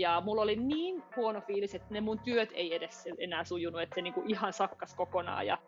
ja 0.00 0.20
mulla 0.24 0.42
oli 0.42 0.56
niin 0.56 1.02
huono 1.16 1.40
fiilis, 1.40 1.74
että 1.74 1.86
ne 1.90 2.00
mun 2.00 2.18
työt 2.18 2.50
ei 2.54 2.74
edes 2.74 3.08
enää 3.18 3.44
sujunut, 3.44 3.80
että 3.80 3.94
se 3.94 4.02
niinku 4.02 4.22
ihan 4.26 4.52
sakkas 4.52 4.94
kokonaan. 4.94 5.46
Ja 5.46 5.58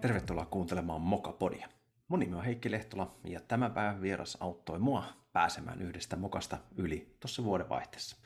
Tervetuloa 0.00 0.46
kuuntelemaan 0.46 1.00
Mokapodia. 1.00 1.79
Mun 2.10 2.18
nimi 2.18 2.36
on 2.36 2.44
Heikki 2.44 2.70
Lehtola 2.70 3.14
ja 3.24 3.40
tämä 3.40 3.70
päivän 3.70 4.00
vieras 4.02 4.38
auttoi 4.40 4.78
mua 4.78 5.04
pääsemään 5.32 5.82
yhdestä 5.82 6.16
mokasta 6.16 6.58
yli 6.76 7.16
tuossa 7.20 7.44
vuodenvaihteessa. 7.44 8.16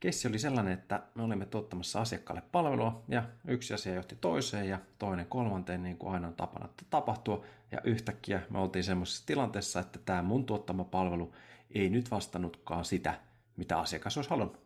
Keissi 0.00 0.28
oli 0.28 0.38
sellainen, 0.38 0.72
että 0.72 1.02
me 1.14 1.22
olimme 1.22 1.46
tuottamassa 1.46 2.00
asiakkaalle 2.00 2.42
palvelua 2.52 3.02
ja 3.08 3.22
yksi 3.46 3.74
asia 3.74 3.94
johti 3.94 4.16
toiseen 4.20 4.68
ja 4.68 4.78
toinen 4.98 5.26
kolmanteen 5.26 5.82
niin 5.82 5.98
kuin 5.98 6.14
aina 6.14 6.28
on 6.28 6.34
tapana 6.34 6.68
tapahtua 6.90 7.44
ja 7.72 7.80
yhtäkkiä 7.84 8.42
me 8.50 8.58
oltiin 8.58 8.84
semmoisessa 8.84 9.26
tilanteessa, 9.26 9.80
että 9.80 9.98
tämä 10.04 10.22
mun 10.22 10.46
tuottama 10.46 10.84
palvelu 10.84 11.34
ei 11.70 11.90
nyt 11.90 12.10
vastannutkaan 12.10 12.84
sitä, 12.84 13.20
mitä 13.56 13.78
asiakas 13.78 14.16
olisi 14.16 14.30
halunnut. 14.30 14.60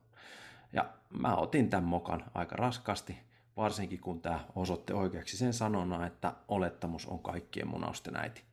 Ja 0.73 0.89
mä 1.11 1.35
otin 1.35 1.71
tämän 1.71 1.89
mokan 1.89 2.25
aika 2.35 2.57
raskasti 2.57 3.19
varsinkin 3.57 4.01
kun 4.01 4.21
tämä 4.21 4.45
osoitti 4.55 4.93
oikeaksi 4.93 5.37
sen 5.37 5.53
sanona, 5.53 6.07
että 6.07 6.35
olettamus 6.49 7.07
on 7.07 7.19
kaikkien 7.19 7.69
munausten 7.69 8.17
äiti. 8.17 8.48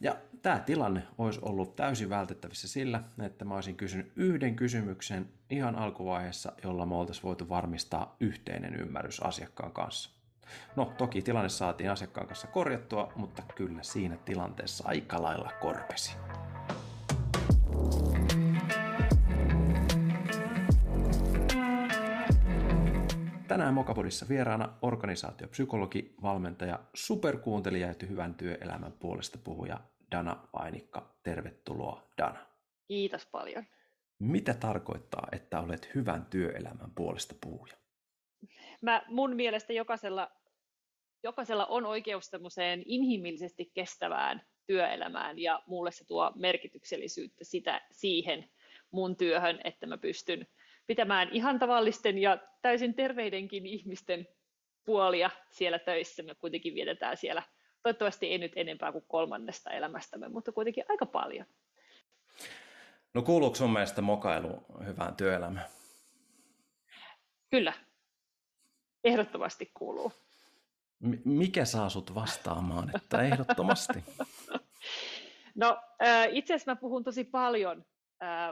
Ja 0.00 0.16
tämä 0.42 0.58
tilanne 0.58 1.02
olisi 1.18 1.40
ollut 1.42 1.76
täysin 1.76 2.10
vältettävissä 2.10 2.68
sillä, 2.68 3.02
että 3.22 3.44
mä 3.44 3.54
olisin 3.54 3.76
kysynyt 3.76 4.12
yhden 4.16 4.56
kysymyksen 4.56 5.28
ihan 5.50 5.76
alkuvaiheessa, 5.76 6.52
jolla 6.64 6.86
me 6.86 6.94
oltaisiin 6.94 7.22
voitu 7.22 7.48
varmistaa 7.48 8.16
yhteinen 8.20 8.74
ymmärrys 8.74 9.20
asiakkaan 9.20 9.72
kanssa. 9.72 10.10
No, 10.76 10.92
toki 10.98 11.22
tilanne 11.22 11.48
saatiin 11.48 11.90
asiakkaan 11.90 12.26
kanssa 12.26 12.46
korjattua, 12.46 13.12
mutta 13.16 13.42
kyllä 13.54 13.82
siinä 13.82 14.16
tilanteessa 14.16 14.88
aika 14.88 15.22
lailla 15.22 15.52
korpesi. 15.60 16.16
Tänään 23.48 23.74
Mokapodissa 23.74 24.28
vieraana 24.28 24.68
organisaatiopsykologi, 24.82 26.14
valmentaja, 26.22 26.80
superkuuntelija 26.94 27.88
ja 27.88 27.94
hyvän 28.08 28.34
työelämän 28.34 28.92
puolesta 28.92 29.38
puhuja 29.44 29.80
Dana 30.10 30.48
Vainikka. 30.52 31.14
Tervetuloa 31.22 32.08
Dana. 32.18 32.46
Kiitos 32.88 33.26
paljon. 33.26 33.64
Mitä 34.18 34.54
tarkoittaa, 34.54 35.28
että 35.32 35.60
olet 35.60 35.94
hyvän 35.94 36.26
työelämän 36.26 36.90
puolesta 36.94 37.34
puhuja? 37.40 37.74
Mä, 38.82 39.02
mun 39.08 39.36
mielestä 39.36 39.72
jokaisella, 39.72 40.30
jokaisella 41.22 41.66
on 41.66 41.86
oikeus 41.86 42.30
inhimillisesti 42.84 43.70
kestävään 43.74 44.42
työelämään 44.66 45.38
ja 45.38 45.62
mulle 45.66 45.92
se 45.92 46.04
tuo 46.04 46.32
merkityksellisyyttä 46.36 47.44
sitä 47.44 47.80
siihen 47.90 48.50
mun 48.90 49.16
työhön, 49.16 49.60
että 49.64 49.86
mä 49.86 49.98
pystyn 49.98 50.46
pitämään 50.86 51.28
ihan 51.32 51.58
tavallisten 51.58 52.18
ja 52.18 52.38
täysin 52.62 52.94
terveidenkin 52.94 53.66
ihmisten 53.66 54.28
puolia 54.84 55.30
siellä 55.50 55.78
töissä. 55.78 56.22
Me 56.22 56.34
kuitenkin 56.34 56.74
vietetään 56.74 57.16
siellä 57.16 57.42
toivottavasti 57.82 58.26
ei 58.26 58.38
nyt 58.38 58.52
enempää 58.56 58.92
kuin 58.92 59.04
kolmannesta 59.08 59.70
elämästämme, 59.70 60.28
mutta 60.28 60.52
kuitenkin 60.52 60.84
aika 60.88 61.06
paljon. 61.06 61.46
No 63.14 63.22
kuuluuko 63.22 63.56
sun 63.56 63.72
mielestä 63.72 64.02
mokailu 64.02 64.64
hyvään 64.86 65.16
työelämään? 65.16 65.66
Kyllä, 67.50 67.72
ehdottomasti 69.04 69.70
kuuluu. 69.74 70.12
mikä 71.24 71.64
saa 71.64 71.88
sut 71.88 72.14
vastaamaan, 72.14 72.90
että 72.96 73.22
ehdottomasti? 73.22 74.04
no 75.62 75.78
itse 76.30 76.54
asiassa 76.54 76.72
mä 76.72 76.76
puhun 76.76 77.04
tosi 77.04 77.24
paljon 77.24 77.84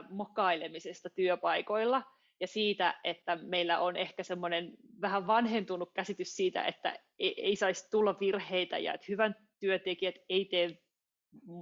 mokailemisesta 0.09 1.09
työpaikoilla– 1.09 2.03
ja 2.39 2.47
siitä, 2.47 2.99
että 3.03 3.35
meillä 3.35 3.79
on 3.79 3.95
ehkä 3.95 4.23
semmoinen 4.23 4.73
vähän 5.01 5.27
vanhentunut 5.27 5.91
käsitys 5.93 6.35
siitä, 6.35 6.65
että 6.65 6.99
ei, 7.19 7.41
ei 7.41 7.55
saisi 7.55 7.89
tulla 7.89 8.17
virheitä 8.19 8.77
ja 8.77 8.93
että 8.93 9.05
hyvän 9.09 9.35
työntekijät 9.59 10.15
ei 10.29 10.45
tee 10.45 10.77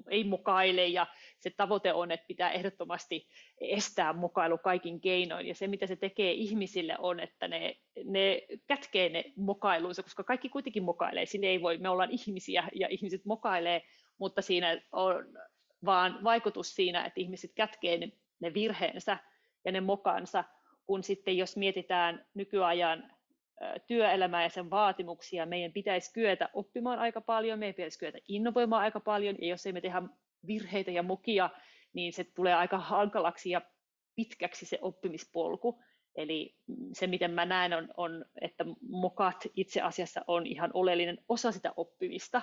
ei 0.09 0.23
mukaile 0.23 0.87
ja 0.87 1.07
se 1.39 1.49
tavoite 1.49 1.93
on, 1.93 2.11
että 2.11 2.25
pitää 2.27 2.51
ehdottomasti 2.51 3.27
estää 3.61 4.13
mukailu 4.13 4.57
kaikin 4.57 5.01
keinoin. 5.01 5.47
Ja 5.47 5.55
se, 5.55 5.67
mitä 5.67 5.87
se 5.87 5.95
tekee 5.95 6.31
ihmisille 6.31 6.95
on, 6.99 7.19
että 7.19 7.47
ne, 7.47 7.75
ne 8.03 8.41
kätkee 8.67 9.09
ne 9.09 9.23
mokailuunsa, 9.35 10.03
koska 10.03 10.23
kaikki 10.23 10.49
kuitenkin 10.49 10.83
mokailee. 10.83 11.25
Sinne 11.25 11.47
ei 11.47 11.61
voi, 11.61 11.77
me 11.77 11.89
ollaan 11.89 12.11
ihmisiä 12.11 12.67
ja 12.73 12.87
ihmiset 12.89 13.25
mokailee, 13.25 13.81
mutta 14.17 14.41
siinä 14.41 14.81
on 14.91 15.25
vaan 15.85 16.23
vaikutus 16.23 16.75
siinä, 16.75 17.05
että 17.05 17.19
ihmiset 17.19 17.51
kätkee 17.55 17.97
ne, 17.97 18.11
ne 18.39 18.53
virheensä 18.53 19.17
ja 19.65 19.71
ne 19.71 19.81
mokansa 19.81 20.43
kun 20.85 21.03
sitten 21.03 21.37
jos 21.37 21.57
mietitään 21.57 22.25
nykyajan 22.33 23.11
työelämää 23.87 24.43
ja 24.43 24.49
sen 24.49 24.69
vaatimuksia, 24.69 25.45
meidän 25.45 25.73
pitäisi 25.73 26.13
kyetä 26.13 26.49
oppimaan 26.53 26.99
aika 26.99 27.21
paljon, 27.21 27.59
meidän 27.59 27.75
pitäisi 27.75 27.99
kyetä 27.99 28.17
innovoimaan 28.27 28.81
aika 28.81 28.99
paljon, 28.99 29.35
ja 29.41 29.47
jos 29.47 29.65
ei 29.65 29.73
me 29.73 29.81
tehdä 29.81 30.01
virheitä 30.47 30.91
ja 30.91 31.03
mokia, 31.03 31.49
niin 31.93 32.13
se 32.13 32.23
tulee 32.23 32.53
aika 32.53 32.77
hankalaksi 32.77 33.49
ja 33.49 33.61
pitkäksi 34.15 34.65
se 34.65 34.79
oppimispolku. 34.81 35.83
Eli 36.15 36.55
se, 36.93 37.07
miten 37.07 37.31
mä 37.31 37.45
näen, 37.45 37.73
on, 37.73 37.87
on, 37.97 38.25
että 38.41 38.65
mokat 38.89 39.47
itse 39.55 39.81
asiassa 39.81 40.21
on 40.27 40.47
ihan 40.47 40.71
oleellinen 40.73 41.17
osa 41.29 41.51
sitä 41.51 41.73
oppimista, 41.77 42.41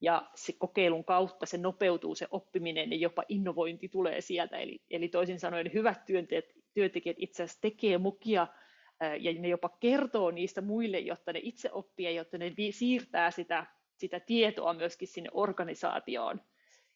ja 0.00 0.30
se 0.34 0.52
kokeilun 0.58 1.04
kautta 1.04 1.46
se 1.46 1.58
nopeutuu 1.58 2.14
se 2.14 2.26
oppiminen 2.30 2.90
ja 2.90 2.96
jopa 2.96 3.22
innovointi 3.28 3.88
tulee 3.88 4.20
sieltä. 4.20 4.58
Eli, 4.58 4.82
eli 4.90 5.08
toisin 5.08 5.40
sanoen 5.40 5.70
hyvät 5.72 6.06
työnteet, 6.06 6.44
työntekijät 6.74 7.16
itse 7.20 7.42
asiassa 7.42 7.60
tekee 7.60 7.98
mukia 7.98 8.46
ja 9.20 9.32
ne 9.40 9.48
jopa 9.48 9.68
kertoo 9.68 10.30
niistä 10.30 10.60
muille, 10.60 10.98
jotta 10.98 11.32
ne 11.32 11.40
itse 11.42 11.72
oppii 11.72 12.16
jotta 12.16 12.38
ne 12.38 12.52
siirtää 12.70 13.30
sitä, 13.30 13.66
sitä 13.96 14.20
tietoa 14.20 14.74
myöskin 14.74 15.08
sinne 15.08 15.30
organisaatioon. 15.32 16.40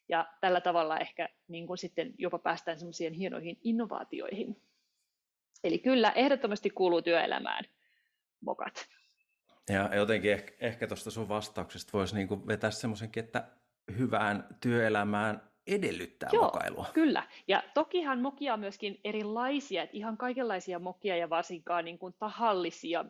Ja 0.09 0.27
tällä 0.41 0.61
tavalla 0.61 0.99
ehkä 0.99 1.29
niin 1.47 1.67
kuin 1.67 1.77
sitten 1.77 2.13
jopa 2.17 2.39
päästään 2.39 2.79
semmoisiin 2.79 3.13
hienoihin 3.13 3.57
innovaatioihin. 3.63 4.61
Eli 5.63 5.79
kyllä, 5.79 6.11
ehdottomasti 6.11 6.69
kuuluu 6.69 7.01
työelämään 7.01 7.63
mokat. 8.41 8.87
Ja 9.69 9.95
jotenkin 9.95 10.31
ehkä, 10.31 10.53
ehkä 10.59 10.87
tuosta 10.87 11.11
sun 11.11 11.29
vastauksesta 11.29 11.97
voisi 11.97 12.15
niin 12.15 12.47
vetää 12.47 12.71
semmoisenkin, 12.71 13.23
että 13.23 13.51
hyvään 13.97 14.47
työelämään 14.61 15.46
edellyttää 15.67 16.29
Joo, 16.33 16.43
mokailua. 16.43 16.85
kyllä. 16.93 17.23
Ja 17.47 17.63
tokihan 17.73 18.19
mokia 18.19 18.53
on 18.53 18.59
myöskin 18.59 18.99
erilaisia, 19.03 19.83
että 19.83 19.97
ihan 19.97 20.17
kaikenlaisia 20.17 20.79
mokia 20.79 21.17
ja 21.17 21.29
varsinkaan 21.29 21.85
niin 21.85 21.99
kuin 21.99 22.15
tahallisia 22.19 23.05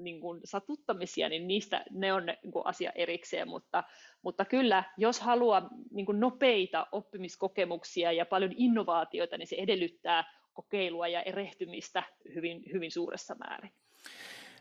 niin 0.00 0.20
kuin 0.20 0.40
satuttamisia, 0.44 1.28
niin 1.28 1.48
niistä 1.48 1.84
ne 1.90 2.12
on 2.12 2.26
niin 2.26 2.52
kuin 2.52 2.66
asia 2.66 2.92
erikseen, 2.94 3.48
mutta, 3.48 3.84
mutta 4.22 4.44
kyllä, 4.44 4.84
jos 4.96 5.20
haluaa 5.20 5.68
niin 5.90 6.06
kuin 6.06 6.20
nopeita 6.20 6.86
oppimiskokemuksia 6.92 8.12
ja 8.12 8.26
paljon 8.26 8.52
innovaatioita, 8.56 9.38
niin 9.38 9.46
se 9.46 9.56
edellyttää 9.56 10.24
kokeilua 10.52 11.08
ja 11.08 11.22
erehtymistä 11.22 12.02
hyvin, 12.34 12.62
hyvin 12.72 12.90
suuressa 12.90 13.34
määrin. 13.34 13.72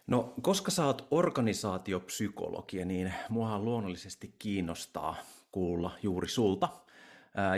No, 0.08 0.34
koska 0.42 0.72
sä 0.72 0.86
oot 0.86 1.08
organisaatiopsykologia, 1.12 2.86
niin 2.86 3.14
mua 3.30 3.60
luonnollisesti 3.60 4.34
kiinnostaa 4.40 5.16
kuulla 5.52 5.92
juuri 6.04 6.28
sulta 6.28 6.70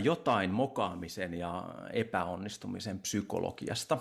jotain 0.04 0.52
mokaamisen 0.52 1.34
ja 1.34 1.64
epäonnistumisen 1.94 3.00
psykologiasta. 3.00 3.98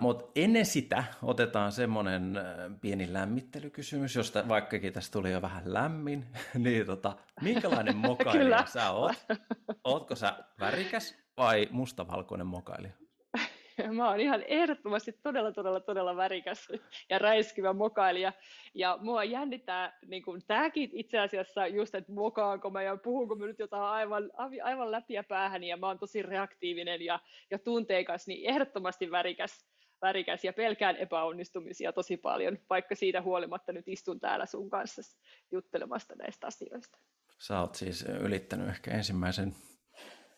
Mutta 0.00 0.24
ennen 0.36 0.66
sitä 0.66 1.04
otetaan 1.22 1.72
semmoinen 1.72 2.34
pieni 2.80 3.12
lämmittelykysymys, 3.12 4.14
josta 4.14 4.48
vaikkakin 4.48 4.92
tästä 4.92 5.12
tuli 5.12 5.32
jo 5.32 5.42
vähän 5.42 5.72
lämmin, 5.72 6.26
niin 6.54 6.86
tota, 6.86 7.16
minkälainen 7.40 7.96
mokailija 8.08 8.66
sä 8.66 8.90
oot? 8.90 9.26
Ootko 9.84 10.14
sä 10.14 10.38
värikäs 10.60 11.14
vai 11.36 11.68
mustavalkoinen 11.70 12.46
mokailija? 12.46 13.03
Mä 13.96 14.08
oon 14.08 14.20
ihan 14.20 14.44
ehdottomasti 14.46 15.12
todella, 15.22 15.52
todella, 15.52 15.80
todella 15.80 16.16
värikäs 16.16 16.68
ja 17.10 17.18
räiskivä 17.18 17.72
mokailija. 17.72 18.32
Ja 18.74 18.98
mua 19.00 19.24
jännittää 19.24 19.98
niin 20.06 20.22
kuin, 20.22 20.42
tämäkin 20.46 20.90
itse 20.92 21.18
asiassa 21.18 21.66
just, 21.66 21.94
että 21.94 22.12
mokaanko 22.12 22.70
mä 22.70 22.82
ja 22.82 22.96
puhunko 22.96 23.34
mä 23.34 23.46
nyt 23.46 23.58
jotain 23.58 23.82
aivan, 23.82 24.30
aivan 24.62 24.90
läpiä 24.90 25.22
päähän 25.22 25.64
ja 25.64 25.76
mä 25.76 25.86
oon 25.86 25.98
tosi 25.98 26.22
reaktiivinen 26.22 27.02
ja, 27.02 27.20
ja 27.50 27.58
tunteikas, 27.58 28.26
niin 28.26 28.50
ehdottomasti 28.50 29.10
värikäs, 29.10 29.66
värikäs 30.02 30.44
ja 30.44 30.52
pelkään 30.52 30.96
epäonnistumisia 30.96 31.92
tosi 31.92 32.16
paljon, 32.16 32.58
vaikka 32.70 32.94
siitä 32.94 33.22
huolimatta 33.22 33.72
nyt 33.72 33.88
istun 33.88 34.20
täällä 34.20 34.46
sun 34.46 34.70
kanssa 34.70 35.02
juttelemasta 35.52 36.14
näistä 36.14 36.46
asioista. 36.46 36.98
Sä 37.38 37.60
oot 37.60 37.74
siis 37.74 38.04
ylittänyt 38.20 38.68
ehkä 38.68 38.90
ensimmäisen 38.90 39.54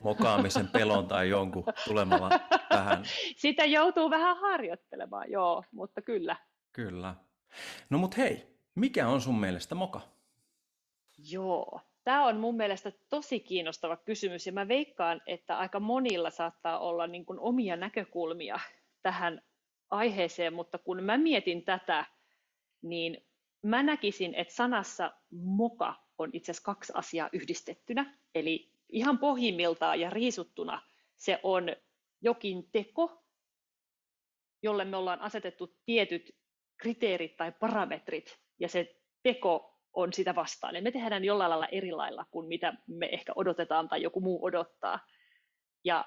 mokaamisen 0.03 0.69
pelon 0.69 1.09
tai 1.09 1.29
jonkun 1.29 1.65
tulemalla 1.89 2.31
tähän. 2.69 3.05
Sitä 3.37 3.65
joutuu 3.65 4.11
vähän 4.11 4.37
harjoittelemaan, 4.37 5.31
joo, 5.31 5.65
mutta 5.73 6.03
kyllä. 6.03 6.37
Kyllä. 6.73 7.15
No 7.91 7.99
mut 7.99 8.17
hei, 8.17 8.57
mikä 8.75 9.09
on 9.09 9.21
sun 9.21 9.41
mielestä 9.41 9.75
moka? 9.75 10.01
Joo, 11.31 11.81
tämä 12.05 12.27
on 12.27 12.37
mun 12.37 12.57
mielestä 12.57 12.93
tosi 13.09 13.41
kiinnostava 13.41 13.97
kysymys 13.97 14.47
ja 14.47 14.53
mä 14.53 14.69
veikkaan, 14.69 15.21
että 15.27 15.59
aika 15.59 15.81
monilla 15.81 16.31
saattaa 16.31 16.79
olla 16.79 17.07
niin 17.07 17.27
kuin 17.27 17.41
omia 17.41 17.77
näkökulmia 17.77 18.61
tähän 19.03 19.43
aiheeseen, 19.91 20.53
mutta 20.53 20.79
kun 20.79 21.03
mä 21.03 21.19
mietin 21.19 21.65
tätä, 21.65 22.05
niin 22.83 23.27
mä 23.63 23.83
näkisin, 23.83 24.35
että 24.35 24.55
sanassa 24.55 25.13
moka 25.31 25.95
on 26.19 26.31
itse 26.33 26.53
asiassa 26.53 26.65
kaksi 26.65 26.93
asiaa 26.97 27.29
yhdistettynä. 27.33 28.19
Eli 28.35 28.76
ihan 28.89 29.19
pohjimmiltaan 29.19 30.01
ja 30.01 30.11
riisuttuna 30.11 30.83
se 31.17 31.41
on 31.43 31.69
jokin 32.21 32.71
teko, 32.73 33.25
jolle 34.63 34.85
me 34.85 34.97
ollaan 34.97 35.21
asetettu 35.21 35.77
tietyt 35.85 36.37
kriteerit 36.77 37.37
tai 37.37 37.53
parametrit, 37.53 38.39
ja 38.59 38.69
se 38.69 38.97
teko 39.23 39.81
on 39.93 40.13
sitä 40.13 40.35
vastaan. 40.35 40.77
Eli 40.77 40.85
me 40.85 40.91
tehdään 40.91 41.25
jollain 41.25 41.51
lailla 41.51 41.67
eri 41.67 41.93
lailla 41.93 42.25
kuin 42.31 42.49
mitä 42.49 42.75
me 42.87 43.09
ehkä 43.13 43.33
odotetaan 43.37 43.89
tai 43.89 44.03
joku 44.03 44.21
muu 44.21 44.45
odottaa. 44.45 45.01
Ja 45.85 46.05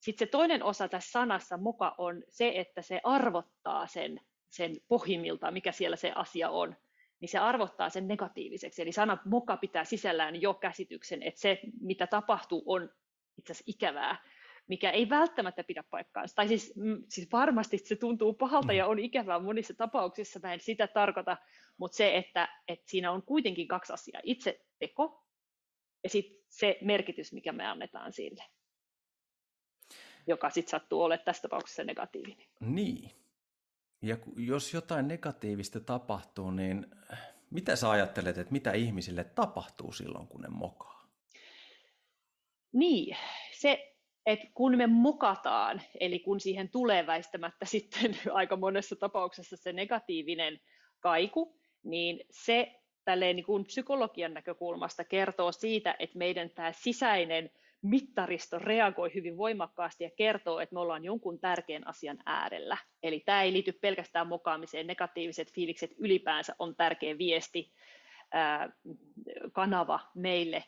sitten 0.00 0.26
se 0.26 0.30
toinen 0.30 0.62
osa 0.62 0.88
tässä 0.88 1.10
sanassa 1.10 1.56
moka 1.56 1.94
on 1.98 2.22
se, 2.28 2.52
että 2.54 2.82
se 2.82 3.00
arvottaa 3.04 3.86
sen, 3.86 4.20
sen 4.50 4.76
pohjimmiltaan, 4.88 5.52
mikä 5.52 5.72
siellä 5.72 5.96
se 5.96 6.12
asia 6.14 6.50
on 6.50 6.76
niin 7.24 7.30
se 7.30 7.38
arvottaa 7.38 7.90
sen 7.90 8.08
negatiiviseksi. 8.08 8.82
Eli 8.82 8.92
sana 8.92 9.18
moka 9.24 9.56
pitää 9.56 9.84
sisällään 9.84 10.42
jo 10.42 10.54
käsityksen, 10.54 11.22
että 11.22 11.40
se, 11.40 11.60
mitä 11.80 12.06
tapahtuu, 12.06 12.62
on 12.66 12.90
itse 13.38 13.52
asiassa 13.52 13.64
ikävää, 13.66 14.16
mikä 14.68 14.90
ei 14.90 15.08
välttämättä 15.08 15.64
pidä 15.64 15.84
paikkaansa. 15.90 16.34
Tai 16.34 16.48
siis, 16.48 16.76
mm, 16.76 17.02
siis 17.08 17.28
varmasti 17.32 17.78
se 17.78 17.96
tuntuu 17.96 18.32
pahalta 18.34 18.72
ja 18.72 18.86
on 18.86 18.98
ikävää 18.98 19.38
monissa 19.38 19.74
tapauksissa, 19.74 20.40
mä 20.42 20.54
en 20.54 20.60
sitä 20.60 20.86
tarkoita, 20.86 21.36
mutta 21.76 21.96
se, 21.96 22.16
että, 22.16 22.48
että 22.68 22.90
siinä 22.90 23.12
on 23.12 23.22
kuitenkin 23.22 23.68
kaksi 23.68 23.92
asiaa. 23.92 24.20
Itse 24.24 24.60
teko 24.78 25.26
ja 26.02 26.10
sitten 26.10 26.44
se 26.48 26.78
merkitys, 26.80 27.32
mikä 27.32 27.52
me 27.52 27.66
annetaan 27.66 28.12
sille, 28.12 28.44
joka 30.26 30.50
sitten 30.50 30.70
sattuu 30.70 31.02
olemaan 31.02 31.24
tässä 31.24 31.42
tapauksessa 31.42 31.84
negatiivinen. 31.84 32.46
Niin, 32.60 33.10
ja 34.04 34.16
jos 34.36 34.74
jotain 34.74 35.08
negatiivista 35.08 35.80
tapahtuu, 35.80 36.50
niin 36.50 36.86
mitä 37.50 37.76
sä 37.76 37.90
ajattelet, 37.90 38.38
että 38.38 38.52
mitä 38.52 38.72
ihmisille 38.72 39.24
tapahtuu 39.24 39.92
silloin, 39.92 40.26
kun 40.28 40.40
ne 40.40 40.48
mokaa? 40.48 41.08
Niin, 42.72 43.16
se, 43.52 43.94
että 44.26 44.46
kun 44.54 44.76
me 44.76 44.86
mokataan, 44.86 45.82
eli 46.00 46.18
kun 46.18 46.40
siihen 46.40 46.68
tulee 46.68 47.06
väistämättä 47.06 47.64
sitten 47.74 48.16
aika 48.32 48.56
monessa 48.56 48.96
tapauksessa 48.96 49.56
se 49.56 49.72
negatiivinen 49.72 50.60
kaiku, 51.00 51.60
niin 51.82 52.20
se 52.30 52.80
niin 53.16 53.44
kuin 53.44 53.64
psykologian 53.64 54.34
näkökulmasta 54.34 55.04
kertoo 55.04 55.52
siitä, 55.52 55.96
että 55.98 56.18
meidän 56.18 56.50
tämä 56.50 56.72
sisäinen 56.72 57.50
mittaristo 57.84 58.58
reagoi 58.58 59.14
hyvin 59.14 59.36
voimakkaasti 59.36 60.04
ja 60.04 60.10
kertoo, 60.10 60.60
että 60.60 60.74
me 60.74 60.80
ollaan 60.80 61.04
jonkun 61.04 61.40
tärkeän 61.40 61.86
asian 61.86 62.18
äärellä. 62.26 62.76
Eli 63.02 63.20
tämä 63.20 63.42
ei 63.42 63.52
liity 63.52 63.72
pelkästään 63.72 64.26
mokaamiseen, 64.26 64.86
negatiiviset 64.86 65.52
fiilikset 65.52 65.90
ylipäänsä 65.98 66.54
on 66.58 66.76
tärkeä 66.76 67.18
viesti, 67.18 67.72
kanava 69.52 70.00
meille, 70.14 70.64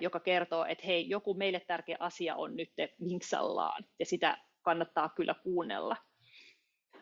joka 0.00 0.20
kertoo, 0.20 0.64
että 0.64 0.86
hei, 0.86 1.08
joku 1.08 1.34
meille 1.34 1.60
tärkeä 1.60 1.96
asia 2.00 2.36
on 2.36 2.56
nyt 2.56 2.72
vinksallaan, 3.08 3.84
ja 3.98 4.06
sitä 4.06 4.38
kannattaa 4.62 5.08
kyllä 5.08 5.34
kuunnella. 5.34 5.96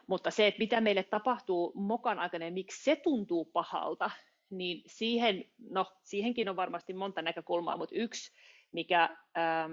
Mutta 0.06 0.31
se, 0.31 0.46
että 0.46 0.58
mitä 0.58 0.81
meille 0.81 1.02
tapahtuu 1.02 1.72
mokan 1.75 2.19
aikana 2.19 2.44
ja 2.44 2.50
miksi 2.50 2.84
se 2.84 2.96
tuntuu 2.96 3.44
pahalta, 3.44 4.10
niin 4.50 4.82
siihen, 4.87 5.44
no, 5.70 5.93
siihenkin 6.02 6.48
on 6.48 6.56
varmasti 6.56 6.93
monta 6.93 7.22
näkökulmaa, 7.22 7.76
mutta 7.76 7.94
yksi 7.94 8.32
mikä 8.76 9.08
ähm, 9.38 9.73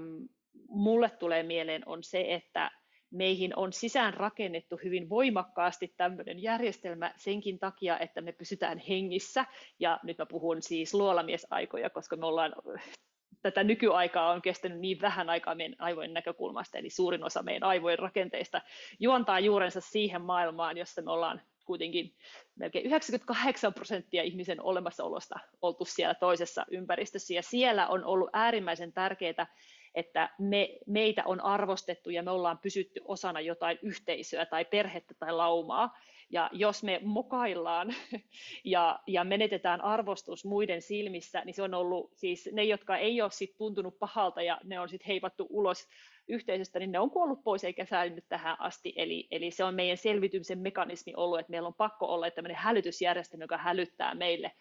mulle 0.68 1.10
tulee 1.10 1.44
mieleen 1.44 1.84
on 1.86 2.04
se, 2.04 2.26
että 2.30 2.72
meihin 3.12 3.54
on 3.56 3.74
sisään 3.74 4.14
rakennettu 4.14 4.80
hyvin 4.84 5.10
voimakkaasti 5.10 5.94
tämmöinen 5.98 6.42
järjestelmä 6.42 7.14
senkin 7.18 7.60
takia, 7.60 8.00
että 8.00 8.22
me 8.22 8.32
pysytään 8.32 8.78
hengissä. 8.78 9.46
Ja 9.80 10.00
nyt 10.04 10.18
mä 10.18 10.26
puhun 10.26 10.62
siis 10.62 10.94
luolamiesaikoja, 10.94 11.90
koska 11.90 12.16
me 12.16 12.26
ollaan 12.26 12.54
tätä 13.44 13.64
nykyaikaa 13.64 14.32
on 14.32 14.42
kestänyt 14.42 14.80
niin 14.80 15.02
vähän 15.02 15.30
aikaa 15.30 15.56
meidän 15.56 15.76
aivojen 15.80 16.14
näkökulmasta, 16.14 16.78
eli 16.78 16.90
suurin 16.90 17.24
osa 17.24 17.44
meidän 17.44 17.64
aivojen 17.64 18.00
rakenteista 18.00 18.62
juontaa 19.00 19.40
juurensa 19.40 19.82
siihen 19.82 20.22
maailmaan, 20.22 20.78
jossa 20.78 21.02
me 21.02 21.12
ollaan 21.12 21.42
kuitenkin 21.66 22.16
melkein 22.56 22.86
98 22.86 23.74
prosenttia 23.74 24.24
ihmisen 24.24 24.62
olemassaolosta 24.62 25.40
oltu 25.62 25.86
siellä 25.86 26.14
toisessa 26.14 26.66
ympäristössä, 26.72 27.34
ja 27.34 27.44
siellä 27.44 27.88
on 27.88 28.06
ollut 28.06 28.30
äärimmäisen 28.34 28.94
tärkeää, 28.94 29.48
että 29.96 30.30
me, 30.40 30.78
meitä 30.88 31.24
on 31.26 31.42
arvostettu 31.42 32.10
ja 32.10 32.24
me 32.24 32.32
ollaan 32.32 32.58
pysytty 32.58 33.02
osana 33.06 33.42
jotain 33.42 33.80
yhteisöä 33.82 34.46
tai 34.46 34.66
perhettä 34.66 35.14
tai 35.20 35.34
laumaa. 35.34 35.98
Ja 36.30 36.50
jos 36.54 36.84
me 36.84 37.00
mokaillaan 37.04 37.96
ja, 38.64 39.00
ja 39.08 39.24
menetetään 39.24 39.82
arvostus 39.82 40.46
muiden 40.46 40.82
silmissä, 40.82 41.42
niin 41.46 41.54
se 41.54 41.64
on 41.64 41.74
ollut 41.74 42.12
siis 42.16 42.50
ne, 42.52 42.64
jotka 42.64 42.98
ei 42.98 43.22
ole 43.22 43.32
sit 43.32 43.58
tuntunut 43.58 44.00
pahalta 44.00 44.42
ja 44.42 44.60
ne 44.64 44.80
on 44.80 44.90
sitten 44.90 45.08
heivattu 45.08 45.48
ulos 45.50 45.88
yhteisöstä, 46.28 46.80
niin 46.80 46.92
ne 46.92 47.00
on 47.00 47.12
kuollut 47.12 47.44
pois 47.44 47.64
eikä 47.64 47.86
säilynyt 47.86 48.26
tähän 48.30 48.62
asti. 48.62 48.94
Eli, 48.96 49.28
eli 49.32 49.52
se 49.52 49.64
on 49.64 49.76
meidän 49.76 49.98
selvitymisen 49.98 50.60
mekanismi 50.60 51.14
ollut, 51.16 51.40
että 51.40 51.52
meillä 51.52 51.68
on 51.68 51.74
pakko 51.74 52.06
olla 52.06 52.32
tämmöinen 52.32 52.58
hälytysjärjestelmä, 52.58 53.44
joka 53.44 53.58
hälyttää 53.58 54.16
meille 54.16 54.52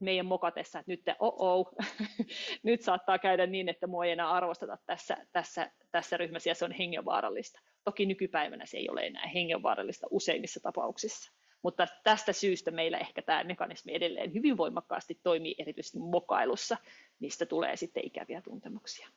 meidän 0.00 0.26
mokatessa, 0.26 0.78
että 0.78 0.92
nyt, 0.92 1.02
oh 1.18 1.34
oh, 1.38 1.72
nyt 2.62 2.82
saattaa 2.82 3.18
käydä 3.18 3.46
niin, 3.46 3.68
että 3.68 3.86
mua 3.86 4.04
ei 4.04 4.10
enää 4.10 4.30
arvosteta 4.30 4.78
tässä, 4.86 5.16
tässä, 5.32 5.70
tässä 5.90 6.16
ryhmässä 6.16 6.50
ja 6.50 6.54
se 6.54 6.64
on 6.64 6.72
hengenvaarallista. 6.72 7.60
Toki 7.84 8.06
nykypäivänä 8.06 8.66
se 8.66 8.76
ei 8.76 8.88
ole 8.90 9.00
enää 9.06 9.26
hengenvaarallista 9.26 10.06
useimmissa 10.10 10.60
tapauksissa. 10.60 11.32
Mutta 11.62 11.86
tästä 12.04 12.32
syystä 12.32 12.70
meillä 12.70 12.98
ehkä 12.98 13.22
tämä 13.22 13.44
mekanismi 13.44 13.94
edelleen 13.94 14.34
hyvin 14.34 14.56
voimakkaasti 14.56 15.20
toimii 15.22 15.54
erityisesti 15.58 15.98
mokailussa, 15.98 16.76
mistä 17.20 17.46
tulee 17.46 17.76
sitten 17.76 18.06
ikäviä 18.06 18.42
tuntemuksia. 18.42 19.08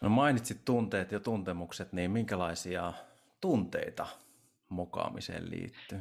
No 0.00 0.08
mainitsit 0.08 0.64
tunteet 0.64 1.12
ja 1.12 1.20
tuntemukset, 1.20 1.92
niin 1.92 2.10
minkälaisia 2.10 2.92
tunteita 3.40 4.06
mokaamiseen 4.68 5.50
liittyy? 5.50 5.98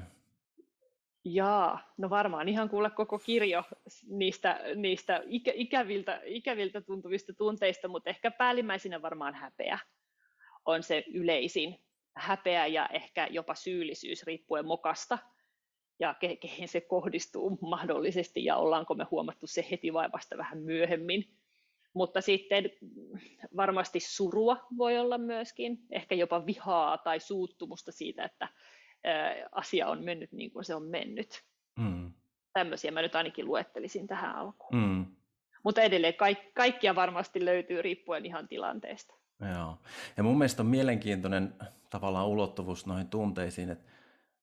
Jaa, 1.27 1.93
no 1.97 2.09
varmaan 2.09 2.49
ihan 2.49 2.69
kuulla 2.69 2.89
koko 2.89 3.19
kirjo 3.19 3.63
niistä, 4.07 4.59
niistä 4.75 5.23
ikä, 5.25 5.51
ikäviltä, 5.55 6.21
ikäviltä 6.25 6.81
tuntuvista 6.81 7.33
tunteista, 7.33 7.87
mutta 7.87 8.09
ehkä 8.09 8.31
päällimmäisenä 8.31 9.01
varmaan 9.01 9.33
häpeä 9.33 9.79
on 10.65 10.83
se 10.83 11.03
yleisin. 11.13 11.79
Häpeä 12.15 12.67
ja 12.67 12.87
ehkä 12.87 13.27
jopa 13.31 13.55
syyllisyys 13.55 14.23
riippuen 14.23 14.65
mokasta 14.65 15.17
ja 15.99 16.13
ke, 16.13 16.35
kehen 16.35 16.67
se 16.67 16.81
kohdistuu 16.81 17.57
mahdollisesti 17.61 18.45
ja 18.45 18.55
ollaanko 18.55 18.95
me 18.95 19.03
huomattu 19.11 19.47
se 19.47 19.67
heti 19.71 19.93
vai 19.93 20.09
vasta 20.11 20.37
vähän 20.37 20.57
myöhemmin. 20.57 21.25
Mutta 21.93 22.21
sitten 22.21 22.69
varmasti 23.55 23.99
surua 23.99 24.57
voi 24.77 24.97
olla 24.97 25.17
myöskin, 25.17 25.77
ehkä 25.91 26.15
jopa 26.15 26.45
vihaa 26.45 26.97
tai 26.97 27.19
suuttumusta 27.19 27.91
siitä, 27.91 28.23
että 28.23 28.47
asia 29.51 29.87
on 29.87 30.03
mennyt 30.03 30.31
niin 30.31 30.51
kuin 30.51 30.65
se 30.65 30.75
on 30.75 30.83
mennyt. 30.83 31.43
Mm. 31.79 32.13
Tämmöisiä 32.53 32.91
mä 32.91 33.01
nyt 33.01 33.15
ainakin 33.15 33.45
luettelisin 33.45 34.07
tähän 34.07 34.35
alkuun. 34.35 34.81
Mm. 34.81 35.05
Mutta 35.63 35.81
edelleen 35.81 36.13
kaik- 36.13 36.53
kaikkia 36.53 36.95
varmasti 36.95 37.45
löytyy 37.45 37.81
riippuen 37.81 38.25
ihan 38.25 38.47
tilanteesta. 38.47 39.13
Joo. 39.55 39.77
Ja 40.17 40.23
mun 40.23 40.37
mielestä 40.37 40.61
on 40.61 40.67
mielenkiintoinen 40.67 41.53
tavallaan 41.89 42.27
ulottuvuus 42.27 42.85
noihin 42.85 43.07
tunteisiin, 43.07 43.69
että 43.69 43.91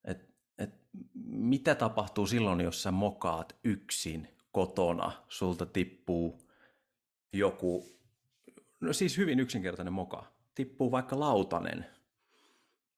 et, 0.04 0.28
et 0.58 0.70
mitä 1.24 1.74
tapahtuu 1.74 2.26
silloin, 2.26 2.60
jos 2.60 2.82
sä 2.82 2.90
mokaat 2.90 3.56
yksin 3.64 4.28
kotona, 4.52 5.12
sulta 5.28 5.66
tippuu 5.66 6.38
joku, 7.32 7.86
no 8.80 8.92
siis 8.92 9.18
hyvin 9.18 9.40
yksinkertainen 9.40 9.92
moka, 9.92 10.24
tippuu 10.54 10.90
vaikka 10.90 11.20
lautanen 11.20 11.86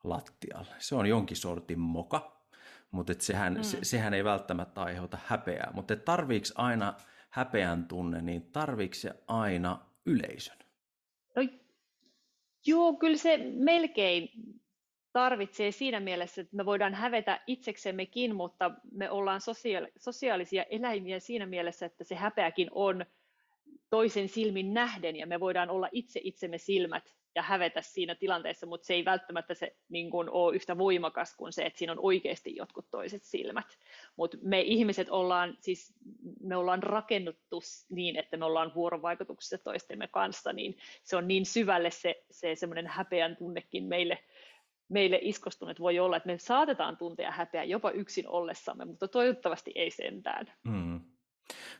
lattialle. 0.04 0.74
Se 0.78 0.94
on 0.94 1.06
jonkin 1.06 1.36
sortin 1.36 1.78
moka, 1.78 2.40
mutta 2.90 3.12
et 3.12 3.20
sehän, 3.20 3.54
mm. 3.54 3.62
se, 3.62 3.78
sehän 3.82 4.14
ei 4.14 4.24
välttämättä 4.24 4.82
aiheuta 4.82 5.18
häpeää. 5.26 5.70
Mutta 5.74 5.96
tarviiko 5.96 6.46
aina 6.54 6.94
häpeän 7.30 7.88
tunne, 7.88 8.22
niin 8.22 8.42
tarviiko 8.42 8.94
se 8.94 9.10
aina 9.26 9.78
yleisön? 10.06 10.58
No, 11.36 11.42
joo, 12.66 12.94
kyllä 12.94 13.16
se 13.16 13.38
melkein 13.54 14.28
tarvitsee 15.12 15.72
siinä 15.72 16.00
mielessä, 16.00 16.40
että 16.40 16.56
me 16.56 16.66
voidaan 16.66 16.94
hävetä 16.94 17.40
itseksemmekin, 17.46 18.36
mutta 18.36 18.70
me 18.92 19.10
ollaan 19.10 19.40
sosiaalisia 19.98 20.62
eläimiä 20.70 21.20
siinä 21.20 21.46
mielessä, 21.46 21.86
että 21.86 22.04
se 22.04 22.14
häpeäkin 22.14 22.68
on 22.72 23.06
toisen 23.90 24.28
silmin 24.28 24.74
nähden 24.74 25.16
ja 25.16 25.26
me 25.26 25.40
voidaan 25.40 25.70
olla 25.70 25.88
itse 25.92 26.20
itsemme 26.22 26.58
silmät 26.58 27.14
ja 27.34 27.42
hävetä 27.42 27.82
siinä 27.82 28.14
tilanteessa, 28.14 28.66
mutta 28.66 28.86
se 28.86 28.94
ei 28.94 29.04
välttämättä 29.04 29.54
se 29.54 29.76
niin 29.88 30.10
kuin, 30.10 30.30
ole 30.30 30.56
yhtä 30.56 30.78
voimakas 30.78 31.36
kuin 31.36 31.52
se, 31.52 31.62
että 31.62 31.78
siinä 31.78 31.92
on 31.92 31.98
oikeasti 32.02 32.56
jotkut 32.56 32.90
toiset 32.90 33.22
silmät. 33.24 33.78
Mutta 34.16 34.36
me 34.42 34.60
ihmiset 34.60 35.08
ollaan, 35.08 35.56
siis 35.60 35.94
me 36.40 36.56
ollaan 36.56 36.82
rakennuttu 36.82 37.62
niin, 37.88 38.16
että 38.16 38.36
me 38.36 38.44
ollaan 38.44 38.72
vuorovaikutuksessa 38.74 39.58
toistemme 39.58 40.08
kanssa, 40.08 40.52
niin 40.52 40.76
se 41.02 41.16
on 41.16 41.28
niin 41.28 41.46
syvälle 41.46 41.90
se, 41.90 42.24
se 42.30 42.54
semmoinen 42.54 42.86
häpeän 42.86 43.36
tunnekin 43.36 43.84
meille, 43.84 44.18
meille 44.88 45.18
iskostunut 45.22 45.80
voi 45.80 45.98
olla, 45.98 46.16
että 46.16 46.26
me 46.26 46.38
saatetaan 46.38 46.96
tuntea 46.96 47.30
häpeä 47.30 47.64
jopa 47.64 47.90
yksin 47.90 48.28
ollessamme, 48.28 48.84
mutta 48.84 49.08
toivottavasti 49.08 49.72
ei 49.74 49.90
sentään. 49.90 50.52
Mm. 50.64 51.00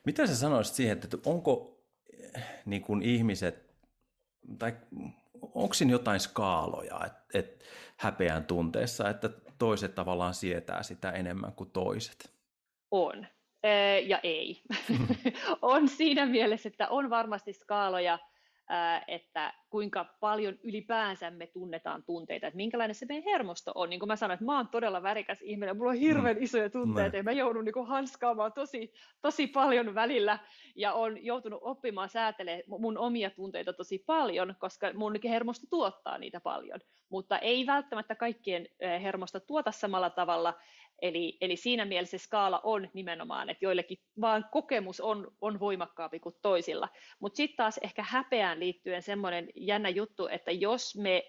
Mitä 0.04 0.26
sä 0.26 0.36
sanoisit 0.36 0.74
siihen, 0.74 1.00
että 1.04 1.18
onko 1.26 1.73
niin 2.64 2.82
kuin 2.82 3.02
ihmiset, 3.02 3.74
tai 4.58 4.76
onko 5.54 5.74
siinä 5.74 5.92
jotain 5.92 6.20
skaaloja, 6.20 7.00
että, 7.06 7.38
että 7.38 7.64
häpeän 7.96 8.44
tunteessa, 8.44 9.08
että 9.10 9.30
toiset 9.58 9.94
tavallaan 9.94 10.34
sietää 10.34 10.82
sitä 10.82 11.10
enemmän 11.10 11.52
kuin 11.52 11.70
toiset? 11.70 12.32
On 12.90 13.26
ja 14.06 14.20
ei. 14.22 14.62
on 15.62 15.88
siinä 15.88 16.26
mielessä, 16.26 16.68
että 16.68 16.88
on 16.88 17.10
varmasti 17.10 17.52
skaaloja, 17.52 18.18
että 19.08 19.54
kuinka 19.70 20.04
paljon 20.20 20.58
ylipäänsä 20.62 21.30
me 21.30 21.46
tunnetaan 21.46 22.04
tunteita, 22.04 22.46
että 22.46 22.56
minkälainen 22.56 22.94
se 22.94 23.06
meidän 23.06 23.24
hermosto 23.32 23.72
on. 23.74 23.90
Niin 23.90 24.00
kuin 24.00 24.08
mä 24.08 24.16
sanoin, 24.16 24.34
että 24.34 24.44
mä 24.44 24.56
oon 24.56 24.68
todella 24.68 25.02
värikäs 25.02 25.42
ihminen, 25.42 25.76
mulla 25.76 25.90
on 25.90 25.96
hirveän 25.96 26.36
mm. 26.36 26.42
isoja 26.42 26.70
tunteita 26.70 27.10
mm. 27.10 27.16
ja 27.16 27.22
mä 27.22 27.32
joudun 27.32 27.64
niin 27.64 27.86
hanskaamaan 27.86 28.52
tosi, 28.52 28.92
tosi 29.22 29.46
paljon 29.46 29.94
välillä 29.94 30.38
ja 30.76 30.92
on 30.92 31.24
joutunut 31.24 31.60
oppimaan 31.62 32.08
säätelemään 32.08 32.62
mun 32.66 32.98
omia 32.98 33.30
tunteita 33.30 33.72
tosi 33.72 33.98
paljon, 34.06 34.54
koska 34.58 34.92
mun 34.92 35.14
hermosto 35.28 35.66
tuottaa 35.70 36.18
niitä 36.18 36.40
paljon, 36.40 36.80
mutta 37.08 37.38
ei 37.38 37.66
välttämättä 37.66 38.14
kaikkien 38.14 38.68
hermosto 39.02 39.40
tuota 39.40 39.72
samalla 39.72 40.10
tavalla, 40.10 40.54
Eli, 41.02 41.38
eli 41.40 41.56
siinä 41.56 41.84
mielessä 41.84 42.18
skaala 42.18 42.60
on 42.62 42.90
nimenomaan, 42.94 43.50
että 43.50 43.64
joillekin 43.64 43.98
vaan 44.20 44.44
kokemus 44.52 45.00
on, 45.00 45.36
on 45.40 45.60
voimakkaampi 45.60 46.20
kuin 46.20 46.34
toisilla. 46.42 46.88
Mutta 47.20 47.36
sitten 47.36 47.56
taas 47.56 47.78
ehkä 47.78 48.04
häpeään 48.08 48.60
liittyen 48.60 49.02
semmoinen 49.02 49.48
jännä 49.56 49.88
juttu, 49.88 50.26
että 50.26 50.50
jos 50.52 50.96
me 50.96 51.24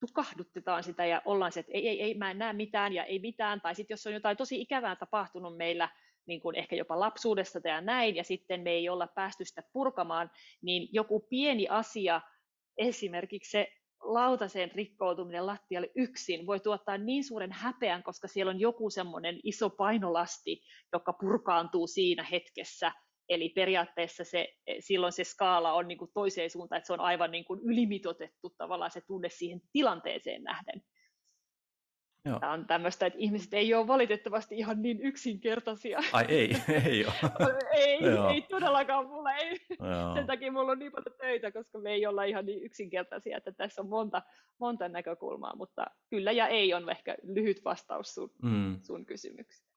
tukahdutetaan 0.00 0.84
sitä 0.84 1.06
ja 1.06 1.22
ollaan 1.24 1.52
se, 1.52 1.60
että 1.60 1.72
ei, 1.74 1.88
ei, 1.88 2.02
ei, 2.02 2.14
mä 2.14 2.30
en 2.30 2.38
näe 2.38 2.52
mitään 2.52 2.92
ja 2.92 3.04
ei 3.04 3.18
mitään, 3.18 3.60
tai 3.60 3.74
sitten 3.74 3.94
jos 3.94 4.06
on 4.06 4.12
jotain 4.12 4.36
tosi 4.36 4.60
ikävää 4.60 4.96
tapahtunut 4.96 5.56
meillä, 5.56 5.88
niin 6.26 6.40
kuin 6.40 6.56
ehkä 6.56 6.76
jopa 6.76 7.00
lapsuudesta 7.00 7.60
tai 7.60 7.82
näin, 7.82 8.16
ja 8.16 8.24
sitten 8.24 8.60
me 8.60 8.70
ei 8.70 8.88
olla 8.88 9.06
päästy 9.06 9.44
sitä 9.44 9.62
purkamaan, 9.72 10.30
niin 10.62 10.88
joku 10.92 11.20
pieni 11.20 11.68
asia, 11.68 12.20
esimerkiksi 12.78 13.50
se 13.50 13.72
lautaseen 14.00 14.70
rikkoutuminen 14.74 15.46
lattialle 15.46 15.90
yksin 15.96 16.46
voi 16.46 16.60
tuottaa 16.60 16.98
niin 16.98 17.24
suuren 17.24 17.52
häpeän, 17.52 18.02
koska 18.02 18.28
siellä 18.28 18.50
on 18.50 18.60
joku 18.60 18.90
semmoinen 18.90 19.40
iso 19.44 19.70
painolasti, 19.70 20.62
joka 20.92 21.12
purkaantuu 21.12 21.86
siinä 21.86 22.22
hetkessä. 22.22 22.92
Eli 23.28 23.48
periaatteessa 23.48 24.24
se, 24.24 24.48
silloin 24.80 25.12
se 25.12 25.24
skaala 25.24 25.72
on 25.72 25.88
niin 25.88 25.98
kuin 25.98 26.10
toiseen 26.14 26.50
suuntaan, 26.50 26.76
että 26.76 26.86
se 26.86 26.92
on 26.92 27.00
aivan 27.00 27.30
niin 27.30 27.44
kuin 27.44 27.60
ylimitotettu 27.62 28.54
tavallaan 28.58 28.90
se 28.90 29.00
tunne 29.00 29.28
siihen 29.28 29.60
tilanteeseen 29.72 30.42
nähden. 30.42 30.82
Joo. 32.24 32.40
Tämä 32.40 32.52
on 32.52 32.66
tämmöistä, 32.66 33.06
että 33.06 33.18
ihmiset 33.18 33.54
ei 33.54 33.74
ole 33.74 33.86
valitettavasti 33.86 34.58
ihan 34.58 34.82
niin 34.82 35.00
yksinkertaisia. 35.00 35.98
Ai 36.12 36.24
ei, 36.28 36.56
ei 36.86 37.04
ole. 37.04 37.14
ei, 37.72 37.98
ei 38.32 38.42
todellakaan 38.42 39.06
mulla 39.06 39.34
ei. 39.34 39.60
Joo. 39.80 40.14
Sen 40.14 40.26
takia 40.26 40.52
mulla 40.52 40.72
on 40.72 40.78
niin 40.78 40.92
paljon 40.92 41.18
töitä, 41.18 41.52
koska 41.52 41.78
me 41.78 41.90
ei 41.90 42.06
olla 42.06 42.24
ihan 42.24 42.46
niin 42.46 42.62
yksinkertaisia, 42.62 43.36
että 43.36 43.52
tässä 43.52 43.82
on 43.82 43.88
monta, 43.88 44.22
monta 44.58 44.88
näkökulmaa, 44.88 45.56
mutta 45.56 45.86
kyllä 46.10 46.32
ja 46.32 46.48
ei 46.48 46.74
on 46.74 46.90
ehkä 46.90 47.16
lyhyt 47.22 47.64
vastaus 47.64 48.14
sun, 48.14 48.30
mm. 48.42 48.80
sun 48.82 49.06
kysymykseen. 49.06 49.70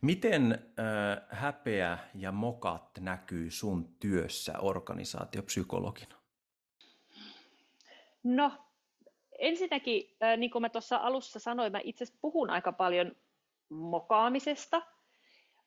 Miten 0.00 0.52
äh, 0.52 1.38
häpeä 1.38 1.98
ja 2.14 2.32
mokat 2.32 2.98
näkyy 3.00 3.50
sun 3.50 3.94
työssä 4.00 4.58
organisaatiopsykologina? 4.58 6.16
No, 8.24 8.52
ensinnäkin, 9.40 10.16
niin 10.36 10.50
kuin 10.50 10.62
mä 10.62 10.68
tuossa 10.68 10.96
alussa 10.96 11.38
sanoin, 11.38 11.72
mä 11.72 11.80
itse 11.84 12.04
puhun 12.20 12.50
aika 12.50 12.72
paljon 12.72 13.12
mokaamisesta, 13.70 14.82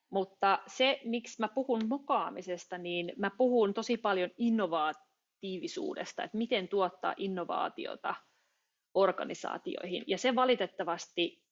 mutta 0.09 0.59
se, 0.67 0.99
miksi 1.03 1.41
mä 1.41 1.47
puhun 1.47 1.81
mokaamisesta, 1.87 2.77
niin 2.77 3.13
mä 3.17 3.31
puhun 3.37 3.73
tosi 3.73 3.97
paljon 3.97 4.29
innovatiivisuudesta, 4.37 6.23
että 6.23 6.37
miten 6.37 6.67
tuottaa 6.67 7.13
innovaatiota 7.17 8.15
organisaatioihin. 8.93 10.03
Ja 10.07 10.17
se 10.17 10.35
valitettavasti 10.35 11.43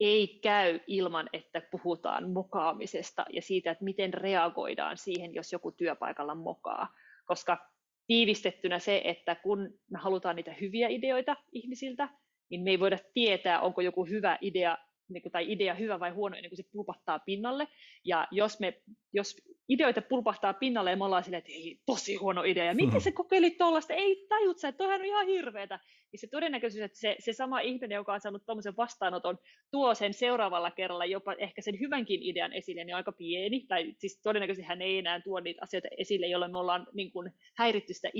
ei 0.00 0.38
käy 0.42 0.80
ilman, 0.86 1.28
että 1.32 1.62
puhutaan 1.70 2.30
mokaamisesta 2.30 3.24
ja 3.32 3.42
siitä, 3.42 3.70
että 3.70 3.84
miten 3.84 4.14
reagoidaan 4.14 4.96
siihen, 4.96 5.34
jos 5.34 5.52
joku 5.52 5.72
työpaikalla 5.72 6.34
mokaa. 6.34 6.88
Koska 7.24 7.71
tiivistettynä 8.06 8.78
se, 8.78 9.02
että 9.04 9.34
kun 9.34 9.78
me 9.90 9.98
halutaan 9.98 10.36
niitä 10.36 10.54
hyviä 10.60 10.88
ideoita 10.88 11.36
ihmisiltä, 11.52 12.08
niin 12.50 12.60
me 12.60 12.70
ei 12.70 12.80
voida 12.80 12.98
tietää, 13.14 13.60
onko 13.60 13.80
joku 13.80 14.04
hyvä 14.04 14.38
idea 14.40 14.78
niin 15.08 15.22
kuin, 15.22 15.32
tai 15.32 15.52
idea 15.52 15.74
hyvä 15.74 16.00
vai 16.00 16.10
huono 16.10 16.36
ennen 16.36 16.50
kuin 16.50 16.56
se 16.56 16.70
pulpahtaa 16.72 17.18
pinnalle. 17.18 17.68
Ja 18.04 18.28
jos, 18.30 18.60
me, 18.60 18.82
jos 19.12 19.36
ideoita 19.72 20.02
pulpahtaa 20.02 20.54
pinnalle 20.54 20.90
ja 20.90 20.96
me 20.96 21.04
ollaan 21.04 21.24
silleen, 21.24 21.38
että 21.38 21.52
ei, 21.52 21.78
tosi 21.86 22.14
huono 22.14 22.42
idea, 22.42 22.64
ja 22.64 22.74
miten 22.74 23.00
se 23.06 23.12
kokeilit 23.12 23.58
tuollaista, 23.58 23.94
ei 23.94 24.26
tajut 24.28 24.58
sä, 24.58 24.68
että 24.68 24.78
toihan 24.78 25.00
on 25.00 25.06
ihan 25.06 25.26
hirveetä, 25.26 25.78
niin 26.12 26.20
se 26.20 26.26
todennäköisyys, 26.26 26.84
että 26.84 26.98
se, 26.98 27.16
se 27.18 27.32
sama 27.32 27.60
ihminen, 27.60 27.96
joka 27.96 28.12
on 28.12 28.20
saanut 28.20 28.46
tuommoisen 28.46 28.76
vastaanoton, 28.76 29.38
tuo 29.70 29.94
sen 29.94 30.14
seuraavalla 30.14 30.70
kerralla 30.70 31.04
jopa 31.04 31.34
ehkä 31.38 31.62
sen 31.62 31.80
hyvänkin 31.80 32.22
idean 32.22 32.52
esille, 32.52 32.84
niin 32.84 32.94
on 32.94 32.96
aika 32.96 33.12
pieni, 33.12 33.66
tai 33.68 33.94
siis 33.98 34.20
todennäköisesti 34.22 34.68
hän 34.68 34.82
ei 34.82 34.98
enää 34.98 35.20
tuo 35.20 35.40
niitä 35.40 35.60
asioita 35.62 35.88
esille, 35.98 36.26
jolloin 36.26 36.52
me 36.52 36.58
ollaan 36.58 36.86
niin 36.94 37.12
kuin 37.12 37.30
häiritty 37.56 37.94
sitä 37.94 38.10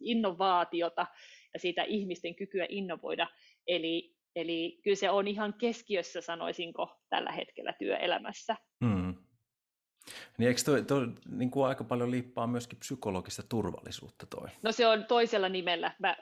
innovaatiota 0.00 1.06
ja 1.54 1.58
siitä 1.58 1.82
ihmisten 1.82 2.34
kykyä 2.34 2.66
innovoida. 2.68 3.26
Eli 3.66 4.12
Eli 4.36 4.80
kyllä 4.84 4.96
se 4.96 5.10
on 5.10 5.28
ihan 5.28 5.54
keskiössä, 5.54 6.20
sanoisinko, 6.20 7.00
tällä 7.08 7.32
hetkellä 7.32 7.72
työelämässä. 7.78 8.56
Mm. 8.80 9.14
Niin 10.38 10.48
eikö 10.48 10.60
toi, 10.64 10.82
toi 10.82 11.08
niin 11.30 11.50
kuin 11.50 11.66
aika 11.66 11.84
paljon 11.84 12.10
liippaa 12.10 12.46
myöskin 12.46 12.78
psykologista 12.78 13.42
turvallisuutta 13.48 14.26
toi? 14.26 14.48
No 14.62 14.72
se 14.72 14.86
on 14.86 15.04
toisella 15.04 15.48
nimellä. 15.48 15.94
Mä, 15.98 16.16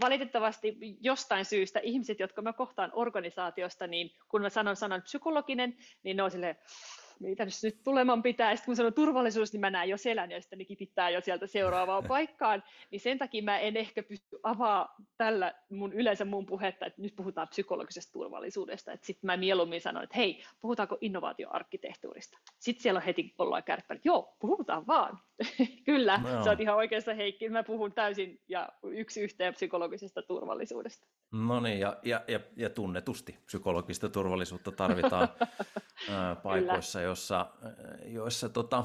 valitettavasti 0.00 0.78
jostain 1.00 1.44
syystä 1.44 1.80
ihmiset, 1.82 2.20
jotka 2.20 2.42
mä 2.42 2.52
kohtaan 2.52 2.90
organisaatiosta, 2.94 3.86
niin 3.86 4.10
kun 4.28 4.42
mä 4.42 4.50
sanon 4.50 4.76
sanan 4.76 5.02
psykologinen, 5.02 5.76
niin 6.02 6.16
ne 6.16 6.22
on 6.22 6.30
silleen, 6.30 6.56
mitä 7.20 7.46
nyt 7.62 7.82
tuleman 7.84 8.22
pitää. 8.22 8.56
Sitten 8.56 8.66
kun 8.66 8.76
sanon 8.76 8.94
turvallisuus, 8.94 9.52
niin 9.52 9.60
mä 9.60 9.70
näen 9.70 9.88
jo 9.88 9.96
selän 9.96 10.30
ja 10.30 10.40
sitten 10.40 10.58
ne 10.58 10.64
kipittää 10.64 11.10
jo 11.10 11.20
sieltä 11.20 11.46
seuraavaan 11.46 12.04
paikkaan. 12.14 12.62
Niin 12.90 13.00
sen 13.00 13.18
takia 13.18 13.42
mä 13.42 13.58
en 13.58 13.76
ehkä 13.76 14.02
pysty 14.02 14.38
avaa 14.42 14.96
tällä 15.16 15.54
mun 15.70 15.92
yleensä 15.92 16.24
mun 16.24 16.46
puhetta, 16.46 16.86
että 16.86 17.02
nyt 17.02 17.16
puhutaan 17.16 17.48
psykologisesta 17.48 18.12
turvallisuudesta. 18.12 18.92
Sitten 19.02 19.28
mä 19.28 19.36
mieluummin 19.36 19.80
sanon, 19.80 20.02
että 20.02 20.16
hei, 20.16 20.42
puhutaanko 20.60 20.98
innovaatioarkkitehtuurista. 21.00 22.38
Sitten 22.58 22.82
siellä 22.82 22.98
on 22.98 23.04
heti 23.04 23.34
ollaan 23.38 23.64
kärppä, 23.64 23.94
että 23.94 24.08
joo, 24.08 24.36
puhutaan 24.38 24.86
vaan. 24.86 25.18
Kyllä, 25.86 26.18
no 26.18 26.44
sä 26.44 26.50
oot 26.50 26.60
ihan 26.60 26.76
oikeassa 26.76 27.14
Heikki. 27.14 27.48
Mä 27.48 27.62
puhun 27.62 27.92
täysin 27.92 28.40
ja 28.48 28.68
yksi 28.82 29.20
yhteen 29.20 29.54
psykologisesta 29.54 30.22
turvallisuudesta. 30.22 31.06
No 31.32 31.60
niin, 31.60 31.80
ja, 31.80 31.96
ja, 32.02 32.24
ja, 32.28 32.40
ja 32.56 32.70
tunnetusti 32.70 33.38
psykologista 33.46 34.08
turvallisuutta 34.08 34.72
tarvitaan 34.72 35.28
paikoissa, 36.42 37.00
joissa, 37.10 37.46
joissa 38.04 38.48
tota, 38.48 38.84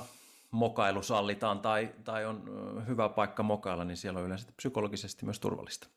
mokailu 0.51 1.03
sallitaan 1.03 1.59
tai, 1.59 1.89
tai 2.03 2.25
on 2.25 2.43
hyvä 2.87 3.09
paikka 3.09 3.43
mokailla, 3.43 3.85
niin 3.85 3.97
siellä 3.97 4.19
on 4.19 4.25
yleensä 4.25 4.47
psykologisesti 4.57 5.25
myös 5.25 5.39
turvallista. 5.39 5.87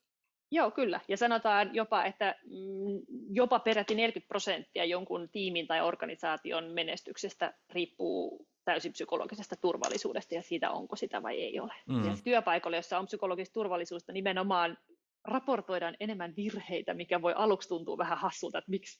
Joo, 0.50 0.70
kyllä. 0.70 1.00
Ja 1.08 1.16
sanotaan 1.16 1.74
jopa, 1.74 2.04
että 2.04 2.34
mm, 2.44 3.00
jopa 3.30 3.58
peräti 3.58 3.94
40 3.94 4.28
prosenttia 4.28 4.84
jonkun 4.84 5.28
tiimin 5.32 5.66
tai 5.66 5.80
organisaation 5.80 6.64
menestyksestä 6.64 7.54
riippuu 7.70 8.46
täysin 8.64 8.92
psykologisesta 8.92 9.56
turvallisuudesta 9.56 10.34
ja 10.34 10.42
siitä, 10.42 10.70
onko 10.70 10.96
sitä 10.96 11.22
vai 11.22 11.42
ei 11.42 11.60
ole. 11.60 11.74
Mm. 11.86 12.04
Ja 12.04 12.16
työpaikalle, 12.24 12.76
jossa 12.76 12.98
on 12.98 13.06
psykologista 13.06 13.52
turvallisuutta, 13.52 14.12
nimenomaan 14.12 14.78
raportoidaan 15.24 15.96
enemmän 16.00 16.36
virheitä, 16.36 16.94
mikä 16.94 17.22
voi 17.22 17.32
aluksi 17.36 17.68
tuntua 17.68 17.98
vähän 17.98 18.18
hassulta, 18.18 18.58
että 18.58 18.70
miksi 18.70 18.98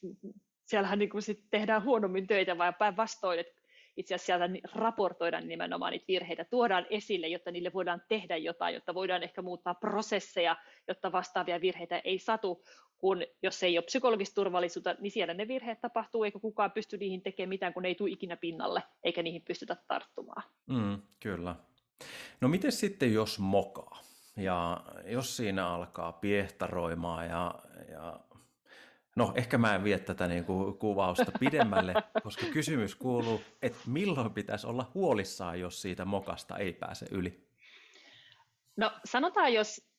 siellähän 0.69 0.99
niin 0.99 1.21
sit 1.21 1.43
tehdään 1.51 1.83
huonommin 1.83 2.27
töitä, 2.27 2.57
vai 2.57 2.73
päinvastoin, 2.73 3.39
että 3.39 3.61
itse 3.97 4.15
asiassa 4.15 4.25
sieltä 4.37 4.69
raportoidaan 4.73 5.47
nimenomaan 5.47 5.91
niitä 5.91 6.05
virheitä, 6.07 6.45
tuodaan 6.45 6.85
esille, 6.89 7.27
jotta 7.27 7.51
niille 7.51 7.73
voidaan 7.73 8.01
tehdä 8.07 8.37
jotain, 8.37 8.73
jotta 8.73 8.93
voidaan 8.93 9.23
ehkä 9.23 9.41
muuttaa 9.41 9.73
prosesseja, 9.73 10.55
jotta 10.87 11.11
vastaavia 11.11 11.61
virheitä 11.61 12.01
ei 12.03 12.19
satu, 12.19 12.63
kun 12.97 13.23
jos 13.43 13.63
ei 13.63 13.77
ole 13.77 13.85
psykologista 13.85 14.35
turvallisuutta, 14.35 14.95
niin 14.99 15.11
siellä 15.11 15.33
ne 15.33 15.47
virheet 15.47 15.81
tapahtuu, 15.81 16.23
eikä 16.23 16.39
kukaan 16.39 16.71
pysty 16.71 16.97
niihin 16.97 17.21
tekemään 17.21 17.49
mitään, 17.49 17.73
kun 17.73 17.83
ne 17.83 17.89
ei 17.89 17.95
tule 17.95 18.09
ikinä 18.09 18.37
pinnalle, 18.37 18.83
eikä 19.03 19.23
niihin 19.23 19.41
pystytä 19.41 19.77
tarttumaan. 19.87 20.43
Mm, 20.67 21.01
kyllä. 21.19 21.55
No 22.41 22.47
miten 22.47 22.71
sitten, 22.71 23.13
jos 23.13 23.39
mokaa? 23.39 24.09
ja 24.39 24.83
jos 25.05 25.37
siinä 25.37 25.67
alkaa 25.67 26.11
piehtaroimaan 26.11 27.27
ja, 27.27 27.55
ja 27.91 28.19
No, 29.15 29.33
ehkä 29.35 29.57
mä 29.57 29.75
en 29.75 29.83
vie 29.83 29.99
tätä 29.99 30.27
niin 30.27 30.45
kuin 30.45 30.77
kuvausta 30.77 31.31
pidemmälle, 31.39 31.93
koska 32.23 32.45
kysymys 32.53 32.95
kuuluu, 32.95 33.41
että 33.61 33.79
milloin 33.87 34.33
pitäisi 34.33 34.67
olla 34.67 34.91
huolissaan, 34.93 35.59
jos 35.59 35.81
siitä 35.81 36.05
mokasta 36.05 36.57
ei 36.57 36.73
pääse 36.73 37.05
yli? 37.11 37.49
No 38.77 38.91
sanotaan, 39.05 39.53
jos 39.53 39.89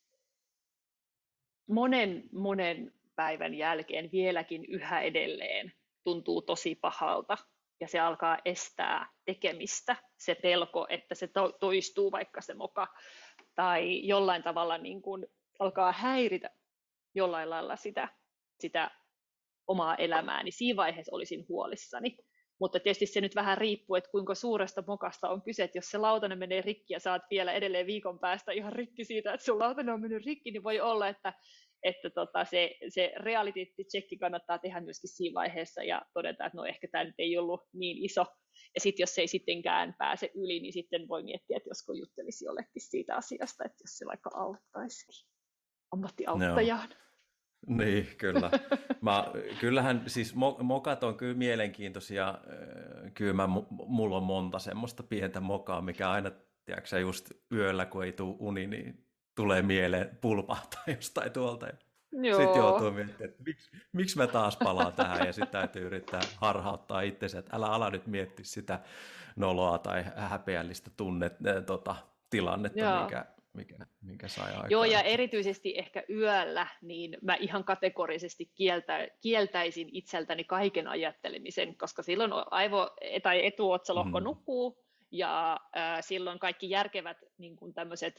monen, 1.67 2.23
monen 2.33 2.93
päivän 3.17 3.55
jälkeen 3.55 4.12
vieläkin 4.12 4.64
yhä 4.64 5.00
edelleen 5.00 5.73
tuntuu 6.05 6.43
tosi 6.43 6.75
pahalta 6.75 7.38
ja 7.81 7.88
se 7.88 8.00
alkaa 8.00 8.38
estää 8.45 9.07
tekemistä, 9.25 9.97
se 10.17 10.35
pelko, 10.35 10.87
että 10.88 11.14
se 11.14 11.26
to- 11.26 11.52
toistuu 11.52 12.12
vaikka 12.12 12.40
se 12.40 12.55
moka, 12.55 12.87
tai 13.55 14.07
jollain 14.07 14.43
tavalla 14.43 14.79
niin 14.79 15.02
kuin 15.02 15.26
alkaa 15.59 15.93
häiritä 15.93 16.50
jollain 17.14 17.50
lailla 17.50 17.76
sitä, 17.76 18.09
sitä 18.59 18.90
omaa 19.67 19.97
elämää, 19.97 20.43
niin 20.43 20.52
siinä 20.52 20.76
vaiheessa 20.76 21.17
olisin 21.17 21.47
huolissani. 21.49 22.17
Mutta 22.61 22.81
tietysti 22.81 23.07
se 23.07 23.21
nyt 23.21 23.35
vähän 23.35 23.59
riippuu, 23.59 23.97
että 23.97 24.11
kuinka 24.11 24.35
suuresta 24.35 24.85
mokasta 24.87 25.29
on 25.29 25.43
kyse, 25.43 25.64
että 25.64 25.79
jos 25.79 25.90
se 25.90 25.99
lautanen 25.99 26.38
menee 26.38 26.61
rikki 26.61 26.93
ja 26.93 27.00
saat 27.00 27.23
vielä 27.31 27.52
edelleen 27.52 27.87
viikon 27.87 28.19
päästä 28.19 28.52
ihan 28.52 28.73
rikki 28.73 29.05
siitä, 29.05 29.35
että 29.35 29.45
sun 29.45 29.59
lautanen 29.59 29.95
on 29.95 30.00
mennyt 30.00 30.25
rikki, 30.26 30.50
niin 30.50 30.62
voi 30.62 30.81
olla, 30.81 31.09
että, 31.09 31.33
että 31.83 32.11
tota, 32.11 32.45
se, 32.45 32.76
se 32.88 33.12
reality-tsekki 33.17 34.19
kannattaa 34.19 34.59
tehdä 34.59 34.81
myöskin 34.81 35.11
siinä 35.11 35.35
vaiheessa 35.35 35.83
ja 35.83 36.02
todeta, 36.14 36.47
että 36.47 36.57
no 36.57 36.64
ehkä 36.64 36.88
tämä 36.93 37.05
nyt 37.05 37.14
ei 37.19 37.38
ollut 37.38 37.61
niin 37.73 38.05
iso. 38.05 38.26
Ja 38.75 38.81
sitten 38.81 39.02
jos 39.02 39.14
se 39.14 39.21
ei 39.21 39.29
sittenkään 39.29 39.95
pääse 39.99 40.31
yli, 40.35 40.61
niin 40.61 40.73
sitten 40.73 41.09
voi 41.09 41.23
miettiä, 41.23 41.57
että 41.57 41.71
josko 41.71 41.93
juttelisi 41.93 42.45
jollekin 42.45 42.83
siitä 42.83 43.17
asiasta, 43.17 43.64
että 43.64 43.83
jos 43.85 43.99
se 43.99 44.07
vaikka 44.07 44.31
auttaisikin 44.35 45.29
ammattiauttajaan. 45.93 46.88
No. 46.88 47.10
Niin, 47.67 48.09
kyllä. 48.19 48.50
Mä, 49.00 49.25
kyllähän 49.61 50.02
siis 50.07 50.35
mokat 50.62 51.05
on 51.05 51.17
kyllä 51.17 51.35
mielenkiintoisia. 51.35 52.38
Kyllä 53.14 53.33
mä, 53.33 53.49
mulla 53.71 54.17
on 54.17 54.23
monta 54.23 54.59
semmoista 54.59 55.02
pientä 55.02 55.40
mokaa, 55.40 55.81
mikä 55.81 56.11
aina, 56.11 56.31
tiedätkö 56.64 57.00
just 57.00 57.31
yöllä, 57.52 57.87
kun 57.87 58.05
ei 58.05 58.12
tule 58.12 58.37
uni, 58.38 58.67
niin 58.67 59.07
tulee 59.35 59.62
mieleen 59.62 60.19
pulpahtaa 60.21 60.83
jostain 60.97 61.33
tuolta. 61.33 61.67
Sitten 62.11 62.57
joutuu 62.57 62.90
miettimään, 62.90 63.31
että 63.31 63.43
miksi, 63.47 63.71
miksi 63.93 64.17
mä 64.17 64.26
taas 64.26 64.57
palaan 64.57 64.93
tähän 64.93 65.26
ja 65.26 65.33
sitten 65.33 65.52
täytyy 65.52 65.87
yrittää 65.87 66.21
harhauttaa 66.37 67.00
itsensä, 67.00 67.38
että 67.38 67.57
älä 67.57 67.67
ala 67.67 67.90
nyt 67.90 68.07
miettiä 68.07 68.45
sitä 68.45 68.81
noloa 69.37 69.79
tai 69.79 70.05
häpeällistä 70.17 70.90
tunnet, 70.97 71.37
tota, 71.67 71.97
tilannetta, 72.31 72.81
Joo. 72.81 73.02
mikä, 73.02 73.26
mikä, 73.52 73.87
mikä 74.02 74.28
sai 74.28 74.50
aikaan. 74.50 74.71
Joo, 74.71 74.85
ja 74.85 75.02
erityisesti 75.02 75.78
ehkä 75.78 76.04
yöllä, 76.11 76.66
niin 76.83 77.16
mä 77.23 77.35
ihan 77.35 77.64
kategorisesti 77.64 78.50
kieltä, 78.54 79.09
kieltäisin 79.21 79.88
itseltäni 79.92 80.45
kaiken 80.45 80.88
ajattelemisen, 80.88 81.76
koska 81.76 82.02
silloin 82.02 82.33
aivo- 82.33 82.90
tai 83.23 83.47
etuotsalohko 83.47 84.21
mm. 84.21 84.25
nukkuu, 84.25 84.85
ja 85.12 85.61
äh, 85.76 85.99
silloin 86.00 86.38
kaikki 86.38 86.71
järkevät 86.71 87.16
niin 87.38 87.57
kuin 87.57 87.75
tämmöiset 87.75 88.14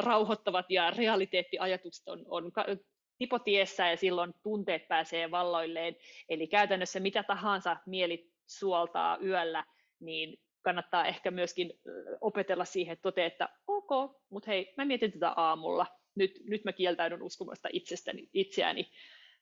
rauhoittavat 0.00 0.70
ja 0.70 0.90
realiteettiajatukset 0.90 2.08
on, 2.08 2.24
on 2.28 2.52
tipotiessä 3.18 3.90
ja 3.90 3.96
silloin 3.96 4.34
tunteet 4.42 4.88
pääsee 4.88 5.30
valloilleen. 5.30 5.96
Eli 6.28 6.46
käytännössä 6.46 7.00
mitä 7.00 7.22
tahansa 7.22 7.76
mieli 7.86 8.30
suoltaa 8.46 9.18
yöllä, 9.18 9.64
niin 10.00 10.38
kannattaa 10.66 11.06
ehkä 11.06 11.30
myöskin 11.30 11.72
opetella 12.20 12.64
siihen, 12.64 12.92
että 12.92 13.02
tote, 13.02 13.26
että 13.26 13.48
ok, 13.66 13.90
mutta 14.30 14.50
hei, 14.50 14.74
mä 14.76 14.84
mietin 14.84 15.12
tätä 15.12 15.30
aamulla. 15.30 15.86
Nyt, 16.14 16.40
nyt 16.44 16.64
mä 16.64 16.72
kieltäydyn 16.72 17.22
uskomasta 17.22 17.68
itsestäni, 17.72 18.28
itseäni, 18.34 18.90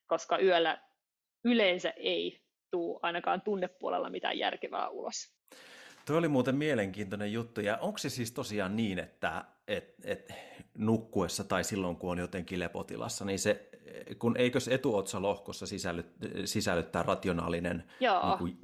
koska 0.06 0.38
yöllä 0.38 0.78
yleensä 1.44 1.90
ei 1.90 2.44
tule 2.70 3.00
ainakaan 3.02 3.40
tunnepuolella 3.40 4.10
mitään 4.10 4.38
järkevää 4.38 4.88
ulos. 4.88 5.16
Tuo 6.06 6.16
oli 6.16 6.28
muuten 6.28 6.56
mielenkiintoinen 6.56 7.32
juttu, 7.32 7.60
ja 7.60 7.78
onko 7.78 7.98
se 7.98 8.10
siis 8.10 8.32
tosiaan 8.32 8.76
niin, 8.76 8.98
että 8.98 9.44
et, 9.68 9.94
et 10.04 10.32
nukkuessa 10.78 11.44
tai 11.44 11.64
silloin, 11.64 11.96
kun 11.96 12.10
on 12.10 12.18
jotenkin 12.18 12.60
lepotilassa, 12.60 13.24
niin 13.24 13.38
se, 13.38 13.68
kun 14.18 14.36
eikös 14.36 14.68
etuotsalohkossa 14.68 15.66
sisälly, 15.66 16.04
sisällyttää 16.44 17.02
rationaalinen, 17.02 17.84
niin 18.00 18.38
kuin, 18.38 18.58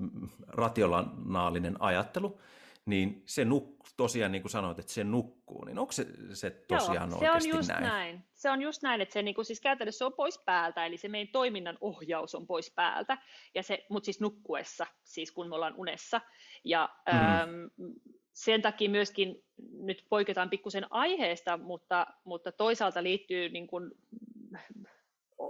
rationaalinen 0.49 1.77
ajattelu, 1.83 2.41
niin 2.87 3.23
se 3.27 3.45
nuk, 3.45 3.77
tosiaan, 3.97 4.33
niin 4.33 4.43
kuin 4.43 4.51
sanoit, 4.51 4.79
että 4.79 4.93
se 4.93 5.05
nukkuu, 5.05 5.65
niin 5.65 5.79
onko 5.79 5.93
se, 5.93 6.07
se 6.33 6.51
tosiaan 6.51 7.11
Joo, 7.11 7.21
se 7.21 7.31
on 7.31 7.49
just 7.49 7.69
näin? 7.69 7.83
näin? 7.83 8.25
Se 8.35 8.51
on 8.51 8.63
just 8.63 8.83
näin, 8.83 9.01
että 9.01 9.13
se 9.13 9.23
niin 9.23 9.35
kuin, 9.35 9.45
siis 9.45 9.61
käytännössä 9.61 10.07
on 10.07 10.13
pois 10.13 10.39
päältä, 10.39 10.87
eli 10.87 10.97
se 10.97 11.09
meidän 11.09 11.33
toiminnan 11.33 11.79
ohjaus 11.81 12.35
on 12.35 12.47
pois 12.47 12.73
päältä, 12.75 13.19
ja 13.55 13.63
se, 13.63 13.87
mutta 13.89 14.05
siis 14.05 14.21
nukkuessa, 14.21 14.87
siis 15.05 15.33
kun 15.33 15.49
me 15.49 15.55
ollaan 15.55 15.75
unessa. 15.77 16.21
Ja 16.65 16.89
mm-hmm. 17.13 17.29
äm, 17.29 17.71
sen 18.33 18.63
takia 18.63 18.91
myöskin 18.91 19.45
nyt 19.73 20.07
poiketaan 20.09 20.51
pikkusen 20.51 20.87
aiheesta, 20.91 21.57
mutta, 21.57 22.07
mutta 22.25 22.53
toisaalta 22.53 23.03
liittyy 23.03 23.49
niin 23.49 23.67
kuin 23.67 23.91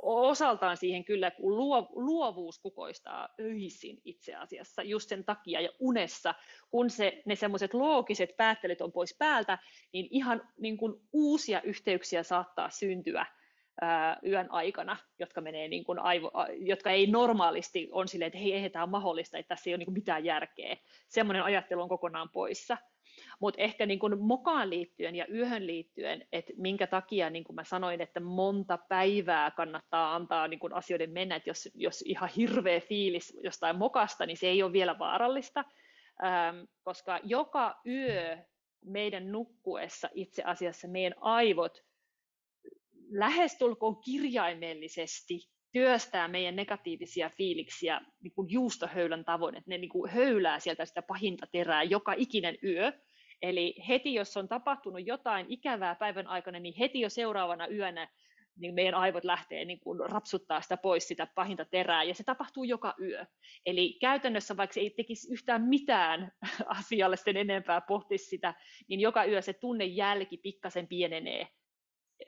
osaltaan 0.02 0.76
siihen 0.76 1.04
kyllä, 1.04 1.30
kun 1.30 1.56
luovuus 1.90 2.58
kukoistaa 2.58 3.28
öisin 3.40 4.00
itse 4.04 4.34
asiassa 4.34 4.82
just 4.82 5.08
sen 5.08 5.24
takia 5.24 5.60
ja 5.60 5.70
unessa, 5.78 6.34
kun 6.70 6.90
se, 6.90 7.22
ne 7.26 7.36
semmoiset 7.36 7.74
loogiset 7.74 8.36
päättelyt 8.36 8.80
on 8.80 8.92
pois 8.92 9.16
päältä, 9.18 9.58
niin 9.92 10.08
ihan 10.10 10.48
niin 10.60 10.76
kuin 10.76 10.94
uusia 11.12 11.62
yhteyksiä 11.62 12.22
saattaa 12.22 12.70
syntyä 12.70 13.26
ää, 13.80 14.18
yön 14.26 14.50
aikana, 14.50 14.96
jotka, 15.18 15.40
menee 15.40 15.68
niin 15.68 15.84
kuin 15.84 15.98
aivo, 15.98 16.30
jotka 16.58 16.90
ei 16.90 17.06
normaalisti 17.06 17.88
on 17.92 18.08
silleen, 18.08 18.26
että 18.26 18.38
hei, 18.38 18.52
ei 18.52 18.70
tämä 18.70 18.82
on 18.82 18.90
mahdollista, 18.90 19.38
että 19.38 19.48
tässä 19.48 19.70
ei 19.70 19.74
ole 19.74 19.78
niin 19.78 19.86
kuin 19.86 19.94
mitään 19.94 20.24
järkeä. 20.24 20.76
Semmoinen 21.08 21.42
ajattelu 21.42 21.82
on 21.82 21.88
kokonaan 21.88 22.30
poissa. 22.30 22.76
Mutta 23.40 23.62
ehkä 23.62 23.86
niin 23.86 23.98
kuin 23.98 24.20
mokaan 24.20 24.70
liittyen 24.70 25.16
ja 25.16 25.26
yöhön 25.34 25.66
liittyen, 25.66 26.28
että 26.32 26.52
minkä 26.56 26.86
takia 26.86 27.30
niin 27.30 27.44
kuin 27.44 27.56
mä 27.56 27.64
sanoin, 27.64 28.00
että 28.00 28.20
monta 28.20 28.78
päivää 28.88 29.50
kannattaa 29.50 30.14
antaa 30.14 30.48
niin 30.48 30.60
kuin 30.60 30.72
asioiden 30.72 31.10
mennä, 31.10 31.36
että 31.36 31.50
jos, 31.50 31.68
jos 31.74 32.02
ihan 32.02 32.30
hirveä 32.36 32.80
fiilis 32.80 33.38
jostain 33.44 33.76
mokasta, 33.76 34.26
niin 34.26 34.36
se 34.36 34.46
ei 34.46 34.62
ole 34.62 34.72
vielä 34.72 34.98
vaarallista, 34.98 35.64
ähm, 36.24 36.56
koska 36.82 37.20
joka 37.24 37.80
yö 37.86 38.38
meidän 38.84 39.32
nukkuessa 39.32 40.08
itse 40.14 40.42
asiassa 40.42 40.88
meidän 40.88 41.14
aivot 41.20 41.84
lähestulkoon 43.10 44.00
kirjaimellisesti 44.00 45.50
työstää 45.72 46.28
meidän 46.28 46.56
negatiivisia 46.56 47.30
fiiliksiä 47.36 48.00
niin 48.22 48.32
kuin 48.32 48.50
juustohöylän 48.50 49.24
tavoin, 49.24 49.56
että 49.56 49.70
ne 49.70 49.78
niin 49.78 49.90
kuin 49.90 50.10
höylää 50.10 50.60
sieltä 50.60 50.84
sitä 50.84 51.02
pahinta 51.02 51.46
terää 51.52 51.82
joka 51.82 52.14
ikinen 52.16 52.58
yö, 52.62 52.92
Eli 53.42 53.74
heti, 53.88 54.14
jos 54.14 54.36
on 54.36 54.48
tapahtunut 54.48 55.06
jotain 55.06 55.46
ikävää 55.48 55.94
päivän 55.94 56.26
aikana, 56.26 56.58
niin 56.58 56.74
heti 56.78 57.00
jo 57.00 57.08
seuraavana 57.08 57.68
yönä 57.68 58.08
niin 58.60 58.74
meidän 58.74 58.94
aivot 58.94 59.24
lähtee 59.24 59.64
niin 59.64 59.80
kuin 59.80 60.10
rapsuttaa 60.10 60.60
sitä 60.60 60.76
pois 60.76 61.08
sitä 61.08 61.26
pahinta 61.34 61.64
terää, 61.64 62.02
ja 62.02 62.14
se 62.14 62.24
tapahtuu 62.24 62.64
joka 62.64 62.94
yö. 63.00 63.26
Eli 63.66 63.98
käytännössä, 64.00 64.56
vaikka 64.56 64.80
ei 64.80 64.90
tekisi 64.90 65.32
yhtään 65.32 65.62
mitään 65.62 66.32
asialle 66.78 67.16
sen 67.16 67.36
enempää, 67.36 67.80
pohtisi 67.80 68.24
sitä, 68.24 68.54
niin 68.88 69.00
joka 69.00 69.24
yö 69.24 69.42
se 69.42 69.52
tunnejälki 69.52 70.36
pikkasen 70.36 70.88
pienenee. 70.88 71.48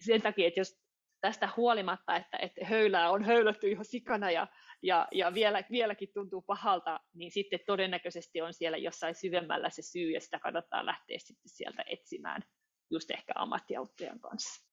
Sen 0.00 0.22
takia, 0.22 0.48
että 0.48 0.60
jos 0.60 0.82
tästä 1.20 1.48
huolimatta, 1.56 2.16
että, 2.16 2.36
että 2.36 2.66
höylää 2.66 3.10
on 3.10 3.24
höylätty 3.24 3.70
ihan 3.70 3.84
sikana 3.84 4.30
ja, 4.30 4.46
ja, 4.82 5.08
ja 5.12 5.34
vielä, 5.34 5.62
vieläkin 5.70 6.08
tuntuu 6.14 6.42
pahalta, 6.42 7.00
niin 7.14 7.30
sitten 7.30 7.60
todennäköisesti 7.66 8.42
on 8.42 8.54
siellä 8.54 8.78
jossain 8.78 9.14
syvemmällä 9.14 9.70
se 9.70 9.82
syy, 9.82 10.10
ja 10.10 10.20
sitä 10.20 10.38
kannattaa 10.38 10.86
lähteä 10.86 11.18
sitten 11.18 11.50
sieltä 11.50 11.84
etsimään 11.86 12.42
just 12.90 13.10
ehkä 13.10 13.32
ammattiauttajan 13.36 14.20
kanssa. 14.20 14.66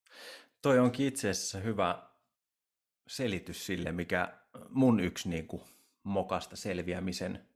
Toi 0.61 0.79
onkin 0.79 1.07
itse 1.07 1.29
asiassa 1.29 1.59
hyvä 1.59 2.09
selitys 3.07 3.65
sille, 3.65 3.91
mikä 3.91 4.39
mun 4.69 4.99
yksi 4.99 5.29
niin 5.29 5.47
kuin 5.47 5.63
mokasta 6.03 6.55
selviämisen 6.55 7.49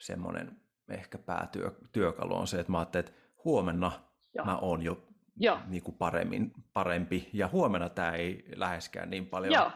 semmoinen 0.00 0.60
ehkä 0.88 1.18
päätyökalu 1.18 2.34
on 2.34 2.46
se, 2.46 2.60
että 2.60 2.72
mä 2.72 2.78
ajattelin, 2.78 3.08
että 3.08 3.20
huomenna 3.44 3.92
Joo. 4.34 4.44
mä 4.44 4.56
oon 4.56 4.82
jo 4.82 5.08
Joo. 5.36 5.58
Niin 5.66 5.82
kuin 5.82 5.96
paremmin, 5.96 6.52
parempi. 6.72 7.30
Ja 7.32 7.48
huomenna 7.48 7.88
tämä 7.88 8.12
ei 8.12 8.44
läheskään 8.56 9.10
niin 9.10 9.26
paljon 9.26 9.52
Joo. 9.52 9.70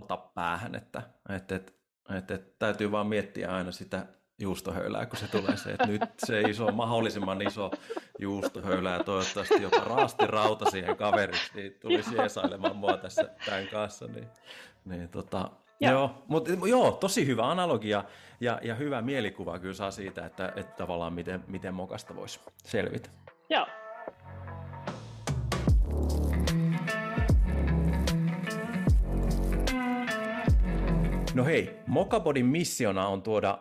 Ota 0.00 0.16
päähän, 0.16 0.74
että, 0.74 1.02
että, 1.28 1.54
että, 1.54 1.72
että, 2.14 2.34
että 2.34 2.56
täytyy 2.58 2.92
vaan 2.92 3.06
miettiä 3.06 3.50
aina 3.50 3.72
sitä 3.72 4.06
juustohöylää, 4.38 5.06
kun 5.06 5.18
se 5.18 5.28
tulee 5.28 5.56
se, 5.56 5.70
että 5.70 5.86
nyt 5.86 6.02
se 6.26 6.40
iso, 6.40 6.72
mahdollisimman 6.72 7.42
iso 7.42 7.70
juustohöylä 8.18 8.90
ja 8.90 9.04
toivottavasti 9.04 9.62
jopa 9.62 9.80
raasti 9.80 10.26
rauta 10.26 10.70
siihen 10.70 10.96
kaveriksi, 10.96 11.50
niin 11.54 11.74
tulisi 11.80 12.16
jeesailemaan 12.16 12.76
mua 12.76 12.96
tässä 12.96 13.30
tämän 13.46 13.68
kanssa. 13.68 14.06
Niin, 14.06 14.28
niin 14.84 15.08
tota, 15.08 15.50
Joo. 15.80 15.92
Joo, 15.92 16.24
mutta 16.28 16.50
joo, 16.68 16.90
tosi 16.90 17.26
hyvä 17.26 17.50
analogia 17.50 18.04
ja, 18.40 18.60
ja 18.62 18.74
hyvä 18.74 19.02
mielikuva 19.02 19.58
kyllä 19.58 19.74
saa 19.74 19.90
siitä, 19.90 20.26
että, 20.26 20.52
että 20.56 20.76
tavallaan 20.76 21.12
miten, 21.12 21.44
miten 21.48 21.74
mokasta 21.74 22.16
voisi 22.16 22.40
selvitä. 22.64 23.10
Joo, 23.50 23.66
No 31.34 31.44
hei, 31.44 31.80
Mokabodin 31.86 32.46
missiona 32.46 33.08
on 33.08 33.22
tuoda 33.22 33.58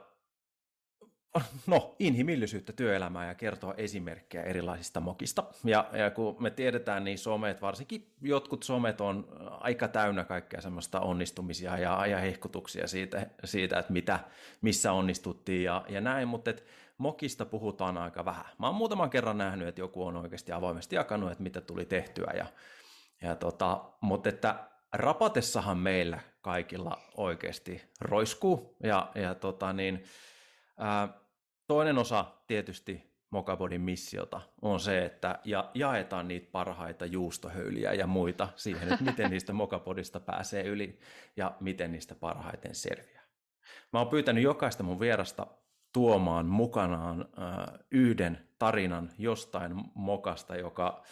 no, 1.68 1.96
inhimillisyyttä 2.00 2.74
työelämään 2.74 3.28
ja 3.28 3.36
kertoa 3.36 3.74
esimerkkejä 3.78 4.44
erilaisista 4.44 5.00
mokista. 5.00 5.44
Ja, 5.64 5.90
ja 5.94 6.12
kun 6.12 6.36
me 6.40 6.52
tiedetään, 6.52 7.04
niin 7.04 7.18
somet, 7.18 7.62
varsinkin 7.62 8.14
jotkut 8.22 8.64
somet 8.64 9.02
on 9.02 9.28
aika 9.62 9.88
täynnä 9.88 10.24
kaikkea 10.24 10.62
semmoista 10.62 11.00
onnistumisia 11.00 11.78
ja, 11.78 12.08
ja 12.08 12.18
hehkutuksia 12.18 12.88
siitä, 12.88 13.28
siitä, 13.44 13.80
että 13.80 13.94
mitä, 13.94 14.20
missä 14.62 14.92
onnistuttiin 14.92 15.64
ja, 15.64 15.86
ja 15.90 16.02
näin, 16.02 16.28
mutta 16.28 16.50
et 16.50 16.66
mokista 16.98 17.46
puhutaan 17.46 17.98
aika 17.98 18.26
vähän. 18.26 18.46
Mä 18.58 18.68
oon 18.68 18.76
muutaman 18.76 19.10
kerran 19.10 19.38
nähnyt, 19.38 19.68
että 19.68 19.82
joku 19.82 20.06
on 20.06 20.18
oikeasti 20.18 20.52
avoimesti 20.52 20.96
jakanut, 20.96 21.32
että 21.32 21.44
mitä 21.44 21.62
tuli 21.62 21.86
tehtyä, 21.86 22.34
ja, 22.38 22.46
ja 23.22 23.36
tota, 23.36 23.84
mutta 24.02 24.30
että 24.30 24.56
rapatessahan 24.94 25.78
meillä 25.78 26.20
kaikilla 26.44 27.02
oikeasti 27.18 27.82
roiskuu, 28.02 28.78
ja, 28.84 29.12
ja 29.16 29.36
tota 29.36 29.74
niin, 29.74 30.04
ää, 30.78 31.10
toinen 31.68 31.98
osa 31.98 32.26
tietysti 32.48 33.14
Mokabodin 33.30 33.82
missiota 33.82 34.42
on 34.62 34.80
se, 34.80 35.06
että 35.06 35.40
ja, 35.44 35.72
jaetaan 35.74 36.28
niitä 36.28 36.48
parhaita 36.52 37.06
juustohöyliä 37.06 37.94
ja 37.94 38.08
muita 38.08 38.50
siihen, 38.56 38.94
että 38.94 39.04
miten 39.04 39.32
niistä 39.32 39.54
Mokabodista 39.54 40.20
pääsee 40.20 40.64
yli 40.64 41.00
ja 41.38 41.58
miten 41.60 41.92
niistä 41.92 42.16
parhaiten 42.16 42.76
selviää. 42.76 43.24
Mä 43.94 44.00
oon 44.00 44.08
pyytänyt 44.08 44.44
jokaista 44.44 44.84
mun 44.84 45.00
vierasta 45.00 45.48
tuomaan 45.94 46.46
mukanaan 46.46 47.22
äh, 47.22 47.80
yhden 47.92 48.48
tarinan 48.64 49.10
jostain 49.18 49.72
mokasta, 49.94 50.56
joka 50.56 51.04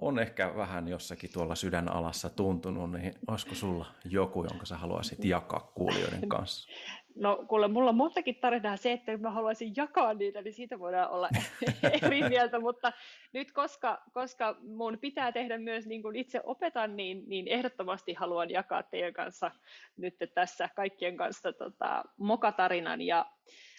on 0.00 0.18
ehkä 0.18 0.56
vähän 0.56 0.88
jossakin 0.88 1.32
tuolla 1.32 1.54
sydänalassa 1.54 2.30
tuntunut, 2.30 2.92
niin 2.92 3.14
olisiko 3.26 3.54
sulla 3.54 3.86
joku, 4.04 4.44
jonka 4.44 4.66
sä 4.66 4.76
haluaisit 4.76 5.24
jakaa 5.24 5.72
kuulijoiden 5.74 6.28
kanssa? 6.34 6.68
No 7.14 7.44
kuule, 7.48 7.68
mulla 7.68 7.90
on 7.90 7.96
montakin 7.96 8.34
tarinaa. 8.34 8.76
Se, 8.76 8.92
että 8.92 9.16
mä 9.16 9.30
haluaisin 9.30 9.72
jakaa 9.76 10.14
niitä, 10.14 10.42
niin 10.42 10.52
siitä 10.52 10.78
voidaan 10.78 11.10
olla 11.10 11.28
eri 12.02 12.28
mieltä, 12.28 12.60
mutta 12.60 12.92
nyt 13.32 13.52
koska, 13.52 14.02
koska 14.12 14.56
mun 14.62 14.98
pitää 15.00 15.32
tehdä 15.32 15.58
myös 15.58 15.86
niin 15.86 16.02
kuin 16.02 16.16
itse 16.16 16.40
opetan, 16.44 16.96
niin, 16.96 17.22
niin 17.26 17.48
ehdottomasti 17.48 18.14
haluan 18.14 18.50
jakaa 18.50 18.82
teidän 18.82 19.12
kanssa 19.12 19.50
nyt 19.96 20.14
tässä 20.34 20.68
kaikkien 20.76 21.16
kanssa 21.16 21.52
tota, 21.52 22.04
mokatarinan 22.16 23.00
ja 23.00 23.26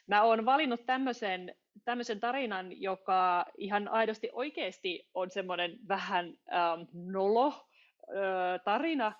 Mä 0.07 0.23
oon 0.23 0.45
valinnut 0.45 0.85
tämmöisen, 0.85 1.55
tämmöisen 1.85 2.19
tarinan, 2.19 2.81
joka 2.81 3.45
ihan 3.57 3.87
aidosti 3.87 4.29
oikeasti 4.33 5.07
on 5.13 5.29
semmoinen 5.29 5.77
vähän 5.87 6.25
ähm, 6.53 6.81
nolo 6.93 7.47
äh, 7.47 8.61
tarina, 8.65 9.13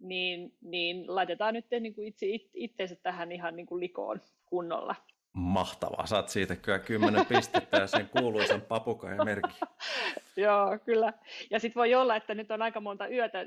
niin, 0.00 0.52
niin 0.60 1.04
laitetaan 1.14 1.54
nyt 1.54 1.66
niin 1.80 1.94
kuin 1.94 2.06
itse 2.08 2.26
it, 2.26 2.50
itseensä 2.54 2.96
tähän 3.02 3.32
ihan 3.32 3.56
niin 3.56 3.66
kuin 3.66 3.80
likoon 3.80 4.20
kunnolla. 4.46 4.94
Mahtavaa, 5.32 6.06
saat 6.06 6.28
siitä 6.28 6.56
kyllä 6.56 6.78
kymmenen 6.78 7.26
pistettä 7.26 7.76
ja 7.76 7.86
sen 7.86 8.08
kuuluisan 8.08 8.60
papukajan 8.60 9.24
merkki. 9.24 9.60
Joo, 10.36 10.78
kyllä. 10.84 11.12
Ja 11.50 11.60
sitten 11.60 11.80
voi 11.80 11.94
olla, 11.94 12.16
että 12.16 12.34
nyt 12.34 12.50
on 12.50 12.62
aika 12.62 12.80
monta 12.80 13.08
yötä 13.08 13.38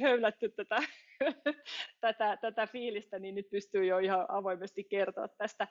höylätty 0.00 0.48
tätä, 0.48 0.76
tätä, 2.00 2.38
tätä 2.40 2.66
fiilistä, 2.66 3.18
niin 3.18 3.34
nyt 3.34 3.50
pystyy 3.50 3.84
jo 3.84 3.98
ihan 3.98 4.26
avoimesti 4.28 4.84
kertoa 4.84 5.28
tästä. 5.28 5.68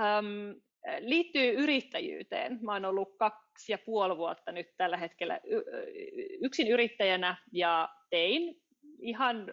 Ähm, 0.00 0.50
liittyy 0.98 1.52
yrittäjyyteen. 1.52 2.58
Mä 2.62 2.72
oon 2.72 2.84
ollut 2.84 3.16
kaksi 3.18 3.72
ja 3.72 3.78
puoli 3.78 4.16
vuotta 4.16 4.52
nyt 4.52 4.66
tällä 4.76 4.96
hetkellä 4.96 5.40
yksin 6.42 6.68
yrittäjänä 6.68 7.36
ja 7.52 7.88
tein 8.10 8.60
ihan 9.02 9.52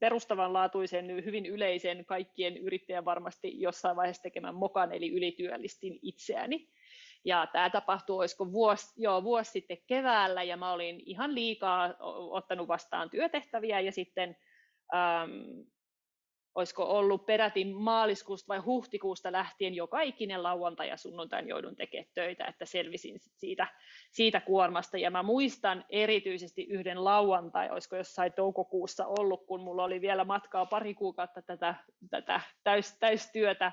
perustavanlaatuisen, 0.00 1.24
hyvin 1.24 1.46
yleisen 1.46 2.04
kaikkien 2.04 2.56
yrittäjän 2.56 3.04
varmasti 3.04 3.60
jossain 3.60 3.96
vaiheessa 3.96 4.22
tekemään 4.22 4.54
mokan, 4.54 4.92
eli 4.92 5.12
ylityöllistin 5.12 5.98
itseäni. 6.02 6.68
Ja 7.24 7.46
tämä 7.52 7.70
tapahtui, 7.70 8.16
olisiko 8.16 8.52
vuosi, 8.52 8.92
joo, 8.96 9.24
vuosi 9.24 9.50
sitten 9.50 9.78
keväällä, 9.86 10.42
ja 10.42 10.56
mä 10.56 10.72
olin 10.72 11.02
ihan 11.06 11.34
liikaa 11.34 11.94
ottanut 12.30 12.68
vastaan 12.68 13.10
työtehtäviä, 13.10 13.80
ja 13.80 13.92
sitten 13.92 14.36
äm, 14.94 15.66
olisiko 16.56 16.84
ollut 16.84 17.26
peräti 17.26 17.64
maaliskuusta 17.64 18.48
vai 18.48 18.58
huhtikuusta 18.58 19.32
lähtien 19.32 19.74
joka 19.74 20.00
ikinen 20.00 20.42
lauantai 20.42 20.88
ja 20.88 20.96
sunnuntain 20.96 21.48
joudun 21.48 21.76
tekemään 21.76 22.10
töitä, 22.14 22.44
että 22.44 22.64
selvisin 22.64 23.18
siitä, 23.36 23.66
siitä 24.12 24.40
kuormasta. 24.40 24.98
Ja 24.98 25.10
mä 25.10 25.22
muistan 25.22 25.84
erityisesti 25.88 26.62
yhden 26.62 27.04
lauantai, 27.04 27.70
olisiko 27.70 27.96
jossain 27.96 28.32
toukokuussa 28.32 29.06
ollut, 29.06 29.46
kun 29.46 29.60
mulla 29.60 29.84
oli 29.84 30.00
vielä 30.00 30.24
matkaa 30.24 30.66
pari 30.66 30.94
kuukautta 30.94 31.42
tätä, 31.42 31.74
tätä 32.10 32.40
täys, 32.64 32.98
täystyötä. 32.98 33.72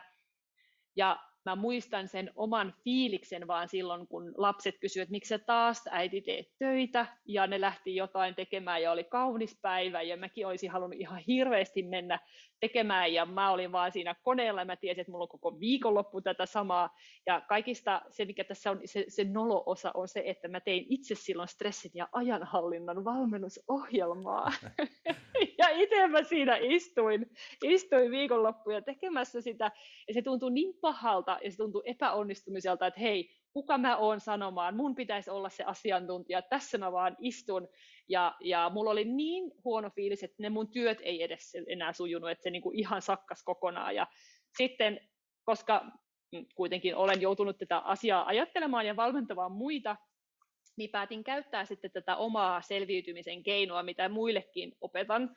Ja 0.96 1.20
mä 1.46 1.56
muistan 1.56 2.08
sen 2.08 2.32
oman 2.36 2.74
fiiliksen 2.84 3.48
vaan 3.48 3.70
silloin, 3.70 4.08
kun 4.08 4.34
lapset 4.38 4.76
kysyivät, 4.80 5.04
että 5.04 5.12
miksi 5.12 5.30
sä 5.30 5.40
taas 5.40 5.84
äiti 5.92 6.22
teet 6.22 6.48
töitä, 6.60 7.06
ja 7.26 7.48
ne 7.48 7.62
lähti 7.62 7.96
jotain 7.96 8.36
tekemään, 8.36 8.82
ja 8.82 8.92
oli 8.92 9.04
kaunis 9.04 9.60
päivä, 9.62 10.02
ja 10.02 10.18
mäkin 10.18 10.48
olisin 10.48 10.72
halunnut 10.72 11.00
ihan 11.00 11.22
hirveästi 11.28 11.84
mennä 11.84 12.20
tekemään, 12.64 13.14
ja 13.14 13.26
mä 13.26 13.52
olin 13.52 13.72
vaan 13.72 13.92
siinä 13.92 14.16
koneella, 14.24 14.62
ja 14.62 14.66
mä 14.66 14.76
tiesin, 14.76 15.02
että 15.02 15.12
mulla 15.12 15.24
on 15.24 15.30
koko 15.30 15.60
viikonloppu 15.60 16.22
tätä 16.22 16.46
samaa, 16.46 16.90
ja 17.26 17.42
kaikista 17.42 18.02
se, 18.10 18.26
mikä 18.26 18.44
tässä 18.44 18.72
on, 18.72 18.80
se, 18.86 19.06
se 19.08 19.24
nolo-osa 19.24 19.92
on 19.94 20.08
se, 20.08 20.24
että 20.26 20.48
mä 20.48 20.60
tein 20.60 20.86
itse 20.90 21.16
silloin 21.16 21.48
stressin 21.48 21.92
ja 21.94 22.08
ajanhallinnan 22.12 23.06
valmennusohjelmaa, 23.06 24.52
ja 25.60 25.70
itse 25.70 26.08
mä 26.08 26.24
siinä 26.24 26.58
istuin, 26.62 27.26
istuin 27.64 28.12
viikonloppuja 28.12 28.82
tekemässä 28.82 29.42
sitä, 29.42 29.72
ja 30.08 30.14
se 30.14 30.22
tuntui 30.22 30.52
niin 30.52 30.74
pahalta, 30.82 31.40
ja 31.44 31.52
se 31.52 31.58
tuntui 31.58 31.84
epäonnistumiselta, 31.86 32.88
että 32.88 33.00
hei, 33.00 33.43
kuka 33.54 33.78
mä 33.78 33.98
oon 33.98 34.20
sanomaan, 34.20 34.76
mun 34.76 34.96
pitäisi 34.96 35.30
olla 35.30 35.50
se 35.50 35.64
asiantuntija, 35.64 36.42
tässä 36.42 36.78
mä 36.78 36.92
vaan 36.92 37.16
istun, 37.20 37.68
ja, 38.10 38.36
ja 38.42 38.72
mulla 38.74 38.92
oli 38.92 39.06
niin 39.06 39.52
huono 39.64 39.90
fiilis, 39.96 40.24
että 40.24 40.36
ne 40.40 40.50
mun 40.50 40.72
työt 40.72 40.98
ei 41.02 41.24
edes 41.24 41.58
enää 41.68 41.94
sujunut, 41.94 42.30
että 42.30 42.44
se 42.44 42.50
niinku 42.50 42.72
ihan 42.72 43.02
sakkas 43.02 43.44
kokonaan, 43.44 43.96
ja 43.96 44.08
sitten, 44.58 45.00
koska 45.44 45.86
kuitenkin 46.56 46.96
olen 46.96 47.22
joutunut 47.22 47.58
tätä 47.58 47.78
asiaa 47.78 48.28
ajattelemaan 48.28 48.86
ja 48.86 48.96
valmentamaan 48.96 49.52
muita, 49.52 49.96
niin 50.78 50.90
päätin 50.90 51.24
käyttää 51.24 51.66
sitten 51.66 51.92
tätä 51.92 52.16
omaa 52.16 52.62
selviytymisen 52.62 53.44
keinoa, 53.44 53.84
mitä 53.84 54.10
muillekin 54.10 54.72
opetan. 54.82 55.36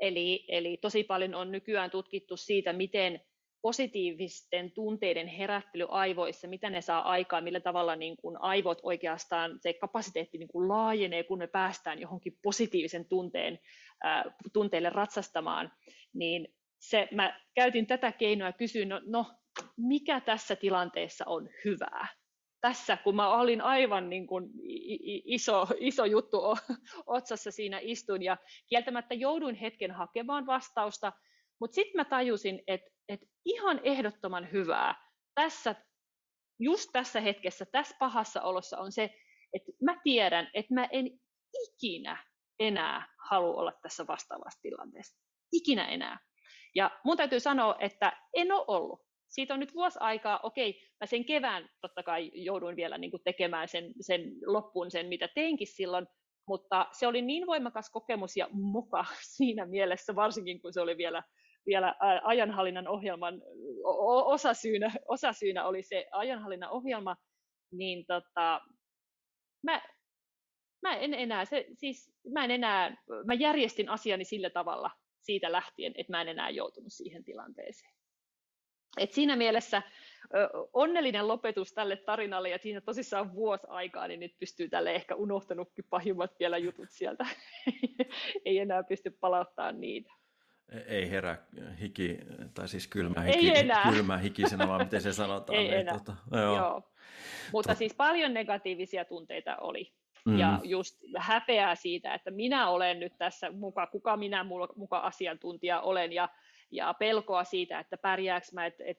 Eli, 0.00 0.44
eli 0.48 0.76
tosi 0.76 1.04
paljon 1.04 1.34
on 1.34 1.52
nykyään 1.52 1.90
tutkittu 1.90 2.36
siitä, 2.36 2.72
miten 2.72 3.20
positiivisten 3.62 4.72
tunteiden 4.72 5.26
herättely 5.26 5.86
aivoissa, 5.88 6.48
mitä 6.48 6.70
ne 6.70 6.80
saa 6.80 7.10
aikaan, 7.10 7.44
millä 7.44 7.60
tavalla 7.60 7.96
niin 7.96 8.16
kuin 8.16 8.36
aivot 8.40 8.78
oikeastaan, 8.82 9.58
se 9.60 9.72
kapasiteetti 9.72 10.38
niin 10.38 10.48
kuin 10.48 10.68
laajenee, 10.68 11.24
kun 11.24 11.38
me 11.38 11.46
päästään 11.46 12.00
johonkin 12.00 12.38
positiivisen 12.42 13.08
tunteen, 13.08 13.58
äh, 14.04 14.24
tunteille 14.52 14.90
ratsastamaan, 14.90 15.72
niin 16.14 16.48
se, 16.78 17.08
mä 17.10 17.40
käytin 17.54 17.86
tätä 17.86 18.12
keinoa 18.12 18.48
ja 18.48 18.52
kysyin, 18.52 18.88
no, 18.88 19.00
no 19.06 19.26
mikä 19.76 20.20
tässä 20.20 20.56
tilanteessa 20.56 21.24
on 21.26 21.48
hyvää? 21.64 22.06
Tässä, 22.60 22.96
kun 22.96 23.16
mä 23.16 23.28
olin 23.28 23.60
aivan 23.60 24.10
niin 24.10 24.26
kuin 24.26 24.50
iso, 25.24 25.66
iso 25.78 26.04
juttu 26.04 26.42
otsassa 27.06 27.50
siinä 27.50 27.78
istun 27.82 28.22
ja 28.22 28.36
kieltämättä 28.68 29.14
jouduin 29.14 29.54
hetken 29.54 29.90
hakemaan 29.90 30.46
vastausta, 30.46 31.12
mutta 31.60 31.74
sitten 31.74 31.96
mä 31.96 32.04
tajusin, 32.04 32.62
että 32.66 32.95
et 33.08 33.20
ihan 33.44 33.80
ehdottoman 33.82 34.52
hyvää 34.52 35.10
tässä, 35.34 35.74
just 36.58 36.90
tässä 36.92 37.20
hetkessä, 37.20 37.66
tässä 37.72 37.96
pahassa 37.98 38.42
olossa 38.42 38.78
on 38.78 38.92
se, 38.92 39.14
että 39.52 39.72
mä 39.82 40.00
tiedän, 40.04 40.50
että 40.54 40.74
mä 40.74 40.88
en 40.92 41.20
ikinä 41.62 42.24
enää 42.58 43.14
halua 43.28 43.60
olla 43.60 43.72
tässä 43.82 44.06
vastaavassa 44.06 44.60
tilanteessa. 44.62 45.18
Ikinä 45.52 45.88
enää. 45.88 46.18
Ja 46.74 47.00
mun 47.04 47.16
täytyy 47.16 47.40
sanoa, 47.40 47.76
että 47.78 48.12
en 48.34 48.52
ole 48.52 48.64
ollut. 48.66 49.06
Siitä 49.28 49.54
on 49.54 49.60
nyt 49.60 49.74
vuosi 49.74 49.98
aikaa, 50.02 50.40
okei, 50.42 50.82
mä 51.00 51.06
sen 51.06 51.24
kevään 51.24 51.68
totta 51.80 52.02
kai 52.02 52.30
jouduin 52.34 52.76
vielä 52.76 52.98
niin 52.98 53.10
tekemään 53.24 53.68
sen, 53.68 53.92
sen 54.00 54.20
loppuun 54.46 54.90
sen, 54.90 55.06
mitä 55.06 55.28
teinkin 55.34 55.66
silloin, 55.66 56.06
mutta 56.48 56.86
se 56.92 57.06
oli 57.06 57.22
niin 57.22 57.46
voimakas 57.46 57.90
kokemus 57.90 58.36
ja 58.36 58.48
muka 58.52 59.04
siinä 59.36 59.66
mielessä, 59.66 60.14
varsinkin 60.14 60.60
kun 60.62 60.72
se 60.72 60.80
oli 60.80 60.96
vielä 60.96 61.22
vielä 61.66 61.94
ajanhallinnan 62.22 62.88
ohjelman 62.88 63.42
osasyynä, 64.24 64.92
osasyynä 65.08 65.66
oli 65.66 65.82
se 65.82 66.08
ajanhallinnan 66.12 66.70
ohjelma, 66.70 67.16
niin 67.72 68.06
tota, 68.06 68.60
mä, 69.62 69.82
mä 70.82 70.96
en 70.96 71.14
enää, 71.14 71.44
se, 71.44 71.66
siis 71.74 72.12
mä 72.32 72.44
en 72.44 72.50
enää, 72.50 72.96
mä 73.26 73.34
järjestin 73.34 73.88
asiani 73.88 74.24
sillä 74.24 74.50
tavalla 74.50 74.90
siitä 75.20 75.52
lähtien, 75.52 75.92
että 75.96 76.12
mä 76.12 76.20
en 76.20 76.28
enää 76.28 76.50
joutunut 76.50 76.92
siihen 76.92 77.24
tilanteeseen. 77.24 77.92
Et 78.96 79.12
siinä 79.12 79.36
mielessä 79.36 79.82
onnellinen 80.72 81.28
lopetus 81.28 81.72
tälle 81.72 81.96
tarinalle 81.96 82.48
ja 82.48 82.58
siinä 82.58 82.80
tosissaan 82.80 83.34
vuosi 83.34 83.66
aikaa, 83.68 84.08
niin 84.08 84.20
nyt 84.20 84.38
pystyy 84.38 84.68
tälle 84.68 84.94
ehkä 84.94 85.14
unohtanutkin 85.14 85.84
pahimmat 85.90 86.30
vielä 86.40 86.58
jutut 86.58 86.88
sieltä. 86.90 87.26
Ei 88.44 88.58
enää 88.58 88.82
pysty 88.82 89.10
palauttamaan 89.10 89.80
niitä. 89.80 90.12
Ei 90.86 91.10
herää 91.10 91.46
hiki, 91.80 92.18
tai 92.54 92.68
siis 92.68 92.86
kylmä 92.88 93.20
hiki, 93.20 93.38
Ei 93.50 93.58
enää. 93.58 93.92
kylmä 93.92 94.18
hikisenä, 94.18 94.68
vaan 94.68 94.82
miten 94.82 95.00
se 95.02 95.12
sanotaan. 95.12 95.58
Ei 95.58 95.64
niin, 95.64 95.74
enää. 95.74 95.94
Tota, 95.94 96.16
joo. 96.32 96.56
Joo. 96.56 96.82
Mutta 97.52 97.72
Tot- 97.72 97.76
siis 97.76 97.94
paljon 97.94 98.34
negatiivisia 98.34 99.04
tunteita 99.04 99.56
oli. 99.56 99.92
Mm. 100.24 100.38
Ja 100.38 100.60
just 100.64 100.96
häpeää 101.16 101.74
siitä, 101.74 102.14
että 102.14 102.30
minä 102.30 102.68
olen 102.68 103.00
nyt 103.00 103.12
tässä 103.18 103.50
muka, 103.50 103.86
kuka 103.86 104.16
minä 104.16 104.44
muka 104.76 104.98
asiantuntija 104.98 105.80
olen, 105.80 106.12
ja, 106.12 106.28
ja 106.70 106.94
pelkoa 106.98 107.44
siitä, 107.44 107.78
että 107.80 107.96
pärjääkö 107.96 108.46
mä, 108.52 108.66
että 108.66 108.84
et, 108.86 108.98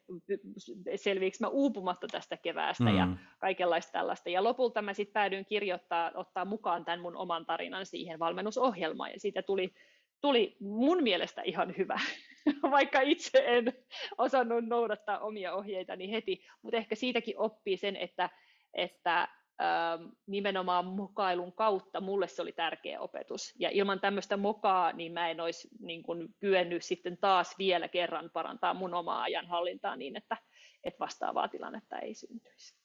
selviikö 0.96 1.38
mä 1.40 1.48
uupumatta 1.48 2.08
tästä 2.12 2.38
keväästä 2.38 2.90
ja 2.90 3.06
Mm. 3.06 3.18
kaikenlaista 3.40 3.92
tällaista. 3.92 4.30
Ja 4.30 4.44
lopulta 4.44 4.82
mä 4.82 4.94
sitten 4.94 5.14
päädyin 5.14 5.46
kirjoittaa, 5.46 6.12
ottaa 6.16 6.46
mukaan 6.46 6.86
tämän 6.86 7.00
mun 7.02 7.16
oman 7.18 7.46
tarinan 7.46 7.86
siihen 7.86 8.20
valmennusohjelmaan, 8.20 9.12
ja 9.12 9.20
siitä 9.20 9.42
tuli, 9.42 9.74
tuli 10.22 10.58
mun 10.60 11.04
mielestä 11.04 11.42
ihan 11.42 11.74
hyvä, 11.78 12.00
vaikka 12.72 13.02
itse 13.02 13.44
en 13.46 13.74
osannut 14.18 14.66
noudattaa 14.66 15.20
omia 15.20 15.54
ohjeitani 15.54 16.12
heti, 16.12 16.46
mutta 16.62 16.78
ehkä 16.78 16.96
siitäkin 16.96 17.38
oppii 17.38 17.78
sen, 17.78 17.96
että, 17.96 18.30
että 18.74 19.28
ähm, 19.62 20.10
nimenomaan 20.28 20.86
mokailun 20.86 21.54
kautta 21.54 22.02
mulle 22.02 22.28
se 22.28 22.42
oli 22.42 22.52
tärkeä 22.52 23.02
opetus. 23.02 23.54
Ja 23.60 23.70
ilman 23.70 24.00
tämmöistä 24.00 24.38
mokaa, 24.38 24.92
niin 24.92 25.14
mä 25.14 25.30
en 25.30 25.42
olisi 25.42 25.68
niin 25.80 26.04
kuin, 26.04 26.36
kyennyt 26.40 26.84
sitten 26.84 27.18
taas 27.18 27.56
vielä 27.58 27.88
kerran 27.88 28.30
parantaa 28.34 28.74
mun 28.74 28.94
omaa 28.94 29.22
ajanhallintaa 29.22 29.96
niin, 29.96 30.16
että, 30.16 30.38
että 30.84 31.00
vastaavaa 31.00 31.48
tilannetta 31.48 32.00
ei 32.00 32.14
syntyisi. 32.14 32.76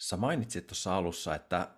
Sä 0.00 0.16
mainitsit 0.16 0.66
tuossa 0.66 0.96
alussa, 0.96 1.34
että 1.34 1.68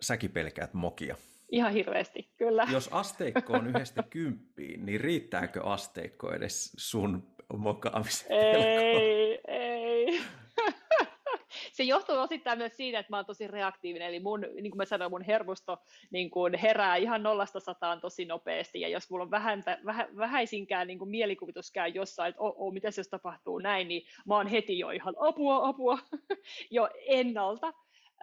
säkin 0.00 0.30
pelkäät 0.30 0.74
mokia. 0.74 1.16
Ihan 1.52 1.72
hirveästi, 1.72 2.30
kyllä. 2.36 2.66
Jos 2.72 2.88
asteikko 2.92 3.52
on 3.52 3.66
yhdestä 3.66 4.02
kymppiin, 4.10 4.86
niin 4.86 5.00
riittääkö 5.00 5.62
asteikko 5.62 6.32
edes 6.32 6.72
sun 6.76 7.22
mokaamisen? 7.56 8.32
Ei, 8.32 9.40
ei. 9.48 10.20
Se 11.72 11.82
johtuu 11.82 12.16
osittain 12.18 12.58
myös 12.58 12.76
siitä, 12.76 12.98
että 12.98 13.10
mä 13.12 13.16
oon 13.16 13.26
tosi 13.26 13.46
reaktiivinen, 13.46 14.08
eli 14.08 14.20
mun, 14.20 14.40
niin 14.40 14.70
kuin 14.70 14.76
mä 14.76 14.84
sanoin, 14.84 15.10
mun 15.10 15.22
hermosto 15.22 15.78
niin 16.10 16.30
kuin 16.30 16.54
herää 16.54 16.96
ihan 16.96 17.22
nollasta 17.22 17.60
sataan 17.60 18.00
tosi 18.00 18.24
nopeasti, 18.24 18.80
ja 18.80 18.88
jos 18.88 19.10
mulla 19.10 19.24
on 19.24 19.30
vähäntä, 19.30 19.78
vähä, 19.84 20.08
vähäisinkään 20.16 20.86
niin 20.86 20.98
kuin 20.98 21.10
mielikuvitus 21.10 21.70
käy 21.70 21.88
jossain, 21.88 22.30
että 22.30 22.42
oh, 22.42 22.54
oh, 22.56 22.72
mitä 22.72 22.88
jos 22.96 23.08
tapahtuu 23.08 23.58
näin, 23.58 23.88
niin 23.88 24.02
mä 24.26 24.36
oon 24.36 24.46
heti 24.46 24.78
jo 24.78 24.90
ihan 24.90 25.14
apua, 25.18 25.68
apua, 25.68 25.98
jo 26.70 26.88
ennalta. 27.06 27.72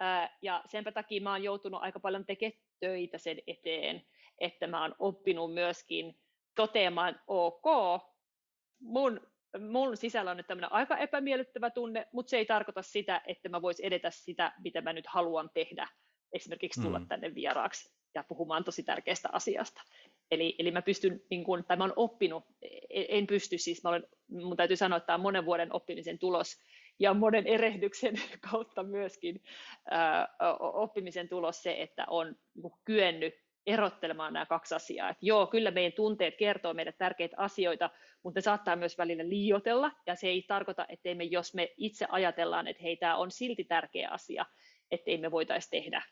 Ää, 0.00 0.38
Ja 0.42 0.62
senpä 0.66 0.92
takia 0.92 1.20
mä 1.20 1.30
oon 1.30 1.42
joutunut 1.42 1.82
aika 1.82 2.00
paljon 2.00 2.26
tekemään 2.26 2.60
töitä 2.80 3.18
sen 3.18 3.38
eteen, 3.46 4.02
että 4.38 4.66
mä 4.66 4.82
oon 4.82 4.94
oppinut 4.98 5.54
myöskin 5.54 6.20
toteamaan, 6.54 7.20
ok, 7.26 7.64
mun, 8.80 9.20
mun 9.70 9.96
sisällä 9.96 10.30
on 10.30 10.36
nyt 10.36 10.46
tämmöinen 10.46 10.72
aika 10.72 10.96
epämiellyttävä 10.96 11.70
tunne, 11.70 12.06
mutta 12.12 12.30
se 12.30 12.36
ei 12.36 12.46
tarkoita 12.46 12.82
sitä, 12.82 13.22
että 13.26 13.48
mä 13.48 13.62
vois 13.62 13.80
edetä 13.80 14.10
sitä, 14.10 14.52
mitä 14.64 14.80
mä 14.80 14.92
nyt 14.92 15.06
haluan 15.06 15.50
tehdä. 15.54 15.88
Esimerkiksi 16.32 16.82
tulla 16.82 16.98
mm. 16.98 17.08
tänne 17.08 17.34
vieraaksi 17.34 17.94
ja 18.14 18.24
puhumaan 18.28 18.64
tosi 18.64 18.82
tärkeästä 18.82 19.28
asiasta. 19.32 19.82
Eli, 20.30 20.56
eli 20.58 20.70
mä 20.70 20.82
pystyn, 20.82 21.20
niin 21.30 21.44
kun, 21.44 21.64
tai 21.64 21.76
mä 21.76 21.84
oon 21.84 21.92
oppinut, 21.96 22.44
en, 22.90 23.06
en 23.08 23.26
pysty 23.26 23.58
siis, 23.58 23.82
mä 23.82 23.90
olen, 23.90 24.06
mun 24.28 24.56
täytyy 24.56 24.76
sanoa, 24.76 24.96
että 24.96 25.06
tämä 25.06 25.14
on 25.14 25.20
monen 25.20 25.46
vuoden 25.46 25.72
oppimisen 25.72 26.18
tulos 26.18 26.56
ja 27.00 27.14
monen 27.14 27.46
erehdyksen 27.46 28.14
kautta 28.50 28.82
myöskin 28.82 29.42
oppimisen 30.58 31.28
tulos 31.28 31.62
se, 31.62 31.76
että 31.82 32.04
on 32.08 32.36
niin 32.54 32.72
kyennyt 32.84 33.34
erottelemaan 33.66 34.32
nämä 34.32 34.46
kaksi 34.46 34.74
asiaa. 34.74 35.10
Että 35.10 35.26
joo, 35.26 35.46
kyllä 35.46 35.70
meidän 35.70 35.92
tunteet 35.92 36.36
kertoo 36.36 36.74
meille 36.74 36.92
tärkeitä 36.92 37.36
asioita, 37.38 37.90
mutta 38.22 38.38
ne 38.38 38.42
saattaa 38.42 38.76
myös 38.76 38.98
välillä 38.98 39.28
liiotella, 39.28 39.92
ja 40.06 40.14
se 40.14 40.28
ei 40.28 40.42
tarkoita, 40.42 40.86
että 40.88 41.14
me, 41.14 41.24
jos 41.24 41.54
me 41.54 41.74
itse 41.76 42.06
ajatellaan, 42.08 42.68
että 42.68 42.82
hei, 42.82 42.96
tämä 42.96 43.16
on 43.16 43.30
silti 43.30 43.64
tärkeä 43.64 44.10
asia, 44.10 44.46
ettei 44.90 45.18
me 45.18 45.30
voitaisi 45.30 45.70
tehdä, 45.70 46.02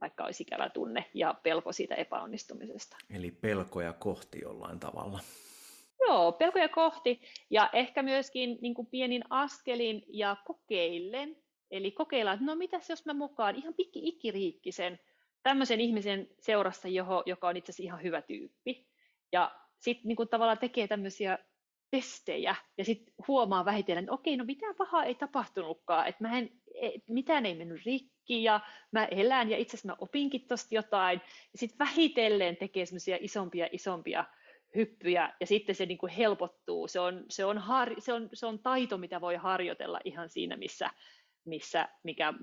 vaikka 0.00 0.24
olisi 0.24 0.42
ikävä 0.42 0.68
tunne 0.70 1.04
ja 1.14 1.34
pelko 1.42 1.72
siitä 1.72 1.94
epäonnistumisesta. 1.94 2.96
Eli 3.10 3.30
pelkoja 3.30 3.92
kohti 3.92 4.38
jollain 4.42 4.80
tavalla. 4.80 5.20
Joo, 6.00 6.32
pelkoja 6.32 6.68
kohti 6.68 7.20
ja 7.50 7.70
ehkä 7.72 8.02
myöskin 8.02 8.58
niin 8.60 8.74
kuin 8.74 8.86
pienin 8.86 9.24
askelin 9.30 10.02
ja 10.08 10.36
kokeillen. 10.44 11.36
Eli 11.70 11.90
kokeillaan, 11.90 12.34
että 12.34 12.46
no 12.46 12.54
mitäs 12.54 12.90
jos 12.90 13.06
mä 13.06 13.14
mukaan 13.14 13.56
ihan 13.56 13.74
pikki 13.74 14.00
ikkiriikkisen 14.02 14.98
tämmöisen 15.42 15.80
ihmisen 15.80 16.28
seurassa, 16.38 16.88
johon, 16.88 17.22
joka 17.26 17.48
on 17.48 17.56
itse 17.56 17.70
asiassa 17.70 17.82
ihan 17.82 18.02
hyvä 18.02 18.22
tyyppi. 18.22 18.86
Ja 19.32 19.54
sitten 19.78 20.08
niin 20.08 20.16
kuin 20.16 20.28
tavallaan 20.28 20.58
tekee 20.58 20.88
tämmöisiä 20.88 21.38
testejä 21.90 22.54
ja 22.78 22.84
sitten 22.84 23.14
huomaa 23.28 23.64
vähitellen, 23.64 24.04
että 24.04 24.12
okei, 24.12 24.36
no 24.36 24.44
mitään 24.44 24.74
pahaa 24.74 25.04
ei 25.04 25.14
tapahtunutkaan, 25.14 26.06
että 26.06 26.24
mä 26.24 26.38
en, 26.38 26.50
mitään 27.08 27.46
ei 27.46 27.54
mennyt 27.54 27.84
rikki 27.84 28.42
ja 28.42 28.60
mä 28.92 29.04
elän 29.04 29.50
ja 29.50 29.56
itse 29.56 29.76
asiassa 29.76 29.88
mä 29.88 29.96
opinkin 29.98 30.46
tosta 30.46 30.74
jotain. 30.74 31.20
Ja 31.52 31.58
sitten 31.58 31.78
vähitellen 31.78 32.56
tekee 32.56 32.86
semmoisia 32.86 33.18
isompia 33.20 33.68
isompia 33.72 34.24
hyppyjä 34.76 35.32
ja 35.40 35.46
sitten 35.46 35.74
se 35.74 35.86
niin 35.86 35.98
kuin 35.98 36.12
helpottuu. 36.12 36.88
Se 36.88 37.00
on, 37.00 37.24
se, 37.30 37.44
on 37.44 37.58
har, 37.58 37.94
se, 37.98 38.12
on, 38.12 38.28
se 38.32 38.46
on 38.46 38.58
taito, 38.58 38.98
mitä 38.98 39.20
voi 39.20 39.36
harjoitella 39.36 40.00
ihan 40.04 40.28
siinä, 40.28 40.56
missä, 40.56 40.90
missä 41.44 41.88
mikä 42.02 42.34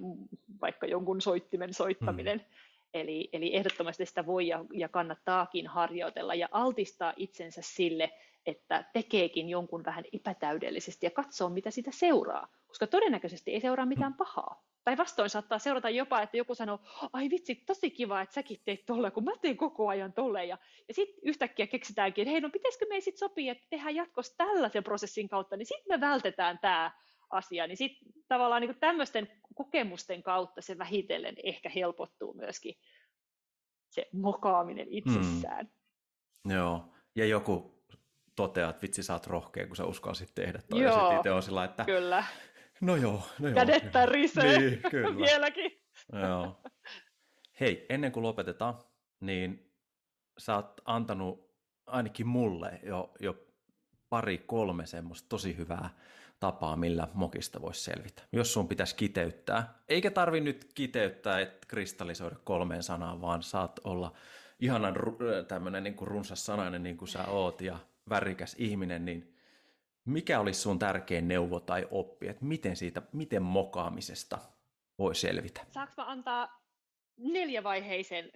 vaikka 0.62 0.88
jonkun 0.88 1.22
soittimen 1.22 1.74
soittaminen. 1.74 2.38
Mm. 2.38 2.46
Eli, 2.94 3.30
eli 3.34 3.56
ehdottomasti 3.56 4.06
sitä 4.06 4.26
voi 4.26 4.48
ja, 4.48 4.66
ja 4.74 4.90
kannattaakin 4.90 5.68
harjoitella 5.68 6.36
ja 6.36 6.48
altistaa 6.52 7.14
itsensä 7.18 7.62
sille, 7.64 8.12
että 8.46 8.86
tekeekin 8.94 9.50
jonkun 9.50 9.86
vähän 9.86 10.04
epätäydellisesti 10.14 11.06
ja 11.06 11.12
katsoo, 11.12 11.50
mitä 11.50 11.72
sitä 11.72 11.92
seuraa. 11.92 12.48
Koska 12.68 12.88
todennäköisesti 12.88 13.52
ei 13.52 13.62
seuraa 13.62 13.86
mitään 13.86 14.14
pahaa. 14.14 14.64
Päinvastoin 14.84 15.30
saattaa 15.30 15.60
seurata 15.60 15.90
jopa, 15.90 16.22
että 16.22 16.38
joku 16.38 16.56
sanoo, 16.56 16.80
ai 17.14 17.30
vitsi, 17.30 17.56
tosi 17.56 17.92
kiva, 17.92 18.22
että 18.22 18.36
säkin 18.36 18.62
teet 18.66 18.86
tolleen, 18.86 19.14
kun 19.14 19.24
mä 19.24 19.32
teen 19.42 19.58
koko 19.58 19.88
ajan 19.88 20.14
tolleen. 20.14 20.48
Ja, 20.48 20.58
ja 20.88 20.94
sitten 20.94 21.20
yhtäkkiä 21.24 21.68
keksitäänkin, 21.68 22.22
että 22.22 22.32
hei, 22.32 22.42
no 22.42 22.50
pitäisikö 22.50 22.86
me 22.90 23.02
sitten 23.02 23.20
sopia, 23.20 23.52
että 23.52 23.68
tehdään 23.70 23.96
jatkossa 23.96 24.38
tällaisen 24.38 24.84
prosessin 24.84 25.30
kautta, 25.30 25.58
niin 25.58 25.66
sitten 25.66 26.00
me 26.00 26.08
vältetään 26.08 26.60
tämä 26.60 26.92
asia. 27.30 27.68
Niin 27.68 27.78
sitten 27.78 28.14
tavallaan 28.28 28.62
niin 28.62 28.80
tämmöisten 28.80 29.32
kokemusten 29.56 30.24
kautta 30.24 30.62
se 30.62 30.78
vähitellen 30.78 31.36
ehkä 31.44 31.70
helpottuu 31.70 32.34
myöskin 32.34 32.76
se 33.90 34.08
mokaaminen 34.14 34.88
itsessään. 34.90 35.70
Mm. 36.44 36.52
Joo, 36.52 36.94
ja 37.16 37.26
joku 37.26 37.84
toteaa, 38.36 38.70
että 38.70 38.82
vitsi 38.82 39.04
sä 39.04 39.14
oot 39.14 39.28
rohkea, 39.28 39.68
kun 39.68 39.76
sä 39.76 39.86
uskalsit 39.86 40.32
tehdä 40.36 40.60
toi. 40.70 40.82
Joo, 40.82 40.92
ja 40.92 41.00
sitten 41.00 41.18
itse 41.18 41.32
on 41.32 41.44
sillä, 41.44 41.64
että 41.64 41.86
Kyllä, 41.86 42.24
no 42.84 42.96
joo, 42.96 43.22
no 43.40 43.48
joo. 43.48 43.56
kädet 43.56 43.92
tärisee 43.92 44.60
Niin, 44.60 44.82
kyllä. 44.92 45.18
vieläkin. 45.18 45.72
Joo. 46.22 46.62
Hei, 47.60 47.86
ennen 47.90 48.12
kuin 48.12 48.24
lopetetaan, 48.24 48.78
niin 49.20 49.74
sä 50.38 50.56
oot 50.56 50.82
antanut 50.86 51.54
ainakin 51.88 52.28
mulle 52.28 52.80
jo, 52.84 53.14
jo 53.20 53.36
pari, 54.10 54.38
kolme 54.38 54.86
semmoista 54.86 55.30
tosi 55.30 55.58
hyvää 55.58 55.90
tapaa, 56.40 56.78
millä 56.78 57.08
mokista 57.14 57.62
voisi 57.62 57.84
selvitä. 57.84 58.24
Jos 58.32 58.54
sun 58.54 58.68
pitäisi 58.68 58.96
kiteyttää, 58.96 59.74
eikä 59.90 60.12
tarvi 60.12 60.42
nyt 60.42 60.72
kiteyttää, 60.76 61.40
että 61.40 61.68
kristallisoida 61.68 62.36
kolmeen 62.44 62.84
sanaan, 62.84 63.22
vaan 63.22 63.44
saat 63.44 63.80
olla 63.84 64.14
ihanan 64.60 64.96
ru- 64.96 65.46
tämmöinen 65.48 65.84
niin 65.84 65.96
runsas 66.02 66.46
sanainen 66.46 66.84
niin 66.84 66.98
kuin 66.98 67.10
sä 67.10 67.26
oot 67.26 67.62
ja 67.62 67.78
värikäs 68.10 68.56
ihminen, 68.60 69.06
niin 69.06 69.33
mikä 70.06 70.40
olisi 70.40 70.62
sun 70.62 70.80
tärkein 70.80 71.28
neuvo 71.28 71.60
tai 71.60 71.88
oppi, 71.92 72.28
että 72.28 72.46
miten 72.46 72.76
siitä, 72.76 73.02
miten 73.14 73.44
mokaamisesta 73.44 74.40
voi 75.00 75.16
selvitä? 75.16 75.62
Saanko 75.72 75.94
mä 75.98 76.06
antaa 76.06 76.64
neljävaiheisen 77.18 78.32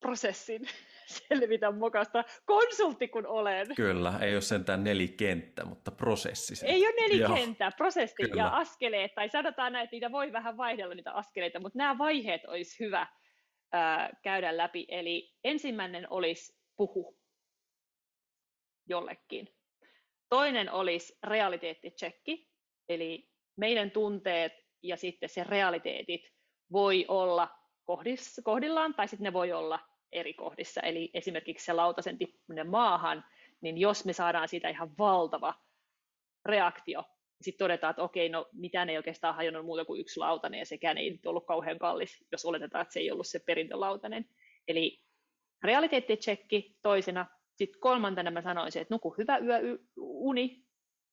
prosessin 0.00 0.68
selvitä 1.28 1.70
mokasta, 1.70 2.24
konsultti 2.44 3.08
kun 3.08 3.26
olen. 3.26 3.66
Kyllä, 3.76 4.18
ei 4.20 4.34
ole 4.34 4.40
sentään 4.40 4.84
nelikenttä, 4.84 5.64
mutta 5.64 5.90
prosessi. 5.90 6.56
se. 6.56 6.66
Ei 6.66 6.86
ole 6.86 6.94
Joo. 6.94 7.28
nelikenttä, 7.28 7.72
prosessi 7.76 8.22
Kyllä. 8.22 8.42
ja 8.42 8.48
askeleet, 8.48 9.14
tai 9.14 9.28
sanotaan 9.28 9.72
näin, 9.72 9.84
että 9.84 9.94
niitä 9.94 10.12
voi 10.12 10.32
vähän 10.32 10.56
vaihdella 10.56 10.94
niitä 10.94 11.12
askeleita, 11.12 11.60
mutta 11.60 11.78
nämä 11.78 11.98
vaiheet 11.98 12.44
olisi 12.44 12.84
hyvä 12.84 13.06
ää, 13.72 14.10
käydä 14.22 14.56
läpi. 14.56 14.84
Eli 14.88 15.34
ensimmäinen 15.44 16.06
olisi 16.10 16.58
puhu 16.76 17.18
jollekin. 18.88 19.48
Toinen 20.32 20.72
olisi 20.72 21.18
realiteettitsekki, 21.22 22.48
eli 22.88 23.28
meidän 23.56 23.90
tunteet 23.90 24.52
ja 24.82 24.96
sitten 24.96 25.28
se 25.28 25.44
realiteetit 25.44 26.32
voi 26.72 27.04
olla 27.08 27.48
kohdis, 27.84 28.40
kohdillaan 28.44 28.94
tai 28.94 29.08
sitten 29.08 29.24
ne 29.24 29.32
voi 29.32 29.52
olla 29.52 29.80
eri 30.12 30.34
kohdissa. 30.34 30.80
Eli 30.80 31.10
esimerkiksi 31.14 31.64
se 31.64 31.72
lautasen 31.72 32.18
tippuminen 32.18 32.70
maahan, 32.70 33.24
niin 33.60 33.78
jos 33.78 34.04
me 34.04 34.12
saadaan 34.12 34.48
siitä 34.48 34.68
ihan 34.68 34.98
valtava 34.98 35.54
reaktio, 36.44 37.04
sitten 37.40 37.64
todetaan, 37.64 37.90
että 37.90 38.02
okei, 38.02 38.28
no 38.28 38.48
mitään 38.52 38.90
ei 38.90 38.96
oikeastaan 38.96 39.34
hajonnut 39.34 39.64
muuta 39.64 39.84
kuin 39.84 40.00
yksi 40.00 40.20
lautanen, 40.20 40.58
ja 40.58 40.66
sekään 40.66 40.98
ei 40.98 41.10
nyt 41.10 41.26
ollut 41.26 41.46
kauhean 41.46 41.78
kallis, 41.78 42.24
jos 42.32 42.44
oletetaan, 42.44 42.82
että 42.82 42.92
se 42.92 43.00
ei 43.00 43.10
ollut 43.10 43.26
se 43.26 43.38
perintölautanen. 43.38 44.28
Eli 44.68 45.02
realiteettitsekki 45.62 46.76
toisena, 46.82 47.26
sitten 47.56 47.80
kolmantena 47.80 48.30
mä 48.30 48.42
sanoisin, 48.42 48.82
että 48.82 48.94
nuku 48.94 49.14
hyvä 49.18 49.38
yö 49.38 49.78
uni, 49.96 50.64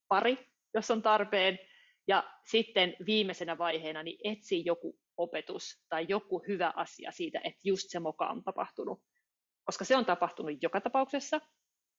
pari, 0.07 0.37
jos 0.73 0.91
on 0.91 1.01
tarpeen, 1.01 1.59
ja 2.07 2.23
sitten 2.45 2.95
viimeisenä 3.05 3.57
vaiheena 3.57 4.03
niin 4.03 4.19
etsi 4.23 4.65
joku 4.65 4.99
opetus 5.17 5.85
tai 5.89 6.05
joku 6.09 6.43
hyvä 6.47 6.73
asia 6.75 7.11
siitä, 7.11 7.39
että 7.43 7.59
just 7.63 7.89
se 7.89 7.99
moka 7.99 8.27
on 8.27 8.43
tapahtunut. 8.43 9.01
Koska 9.63 9.85
se 9.85 9.95
on 9.95 10.05
tapahtunut 10.05 10.57
joka 10.61 10.81
tapauksessa. 10.81 11.41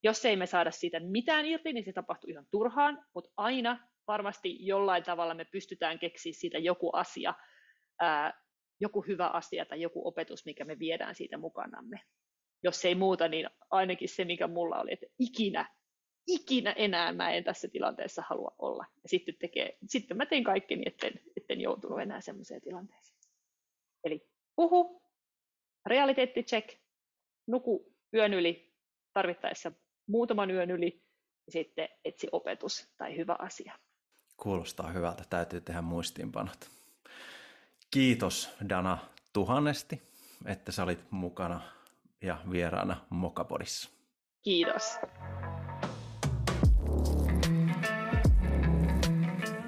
Jos 0.03 0.25
ei 0.25 0.35
me 0.35 0.45
saada 0.45 0.71
siitä 0.71 0.99
mitään 0.99 1.45
irti, 1.45 1.73
niin 1.73 1.85
se 1.85 1.93
tapahtuu 1.93 2.29
ihan 2.29 2.45
turhaan, 2.51 3.05
mutta 3.15 3.31
aina 3.37 3.89
varmasti 4.07 4.65
jollain 4.65 5.03
tavalla 5.03 5.33
me 5.33 5.45
pystytään 5.45 5.99
keksiä 5.99 6.33
siitä 6.35 6.57
joku 6.57 6.89
asia, 6.93 7.33
ää, 7.99 8.33
joku 8.79 9.01
hyvä 9.01 9.27
asia 9.27 9.65
tai 9.65 9.81
joku 9.81 10.07
opetus, 10.07 10.45
mikä 10.45 10.65
me 10.65 10.79
viedään 10.79 11.15
siitä 11.15 11.37
mukanamme. 11.37 11.99
Jos 12.63 12.85
ei 12.85 12.95
muuta, 12.95 13.27
niin 13.27 13.49
ainakin 13.69 14.09
se, 14.09 14.25
mikä 14.25 14.47
mulla 14.47 14.79
oli, 14.79 14.93
että 14.93 15.05
ikinä, 15.19 15.75
ikinä 16.27 16.71
enää 16.71 17.13
mä 17.13 17.31
en 17.31 17.43
tässä 17.43 17.67
tilanteessa 17.67 18.23
halua 18.29 18.55
olla. 18.59 18.85
Ja 19.03 19.09
sitten, 19.09 19.35
tekee, 19.39 19.77
sitten 19.87 20.17
mä 20.17 20.25
tein 20.25 20.43
kaikkeni, 20.43 20.83
etten, 20.85 21.13
etten 21.37 21.61
joutunut 21.61 22.01
enää 22.01 22.21
semmoiseen 22.21 22.61
tilanteeseen. 22.61 23.17
Eli 24.03 24.27
puhu, 24.55 25.01
realiteetti-check, 25.85 26.77
nuku 27.47 27.93
yön 28.13 28.33
yli, 28.33 28.73
tarvittaessa 29.13 29.71
muutaman 30.07 30.51
yön 30.51 30.71
yli, 30.71 31.03
ja 31.45 31.51
sitten 31.51 31.89
etsi 32.05 32.27
opetus 32.31 32.93
tai 32.97 33.17
hyvä 33.17 33.35
asia. 33.39 33.73
Kuulostaa 34.37 34.91
hyvältä, 34.91 35.23
täytyy 35.29 35.61
tehdä 35.61 35.81
muistiinpanot. 35.81 36.69
Kiitos 37.91 38.49
Dana 38.69 38.97
tuhannesti, 39.33 40.01
että 40.45 40.71
sä 40.71 40.83
olit 40.83 41.11
mukana 41.11 41.61
ja 42.21 42.37
vieraana 42.51 42.97
Mokapodissa. 43.09 43.89
Kiitos. 44.41 44.99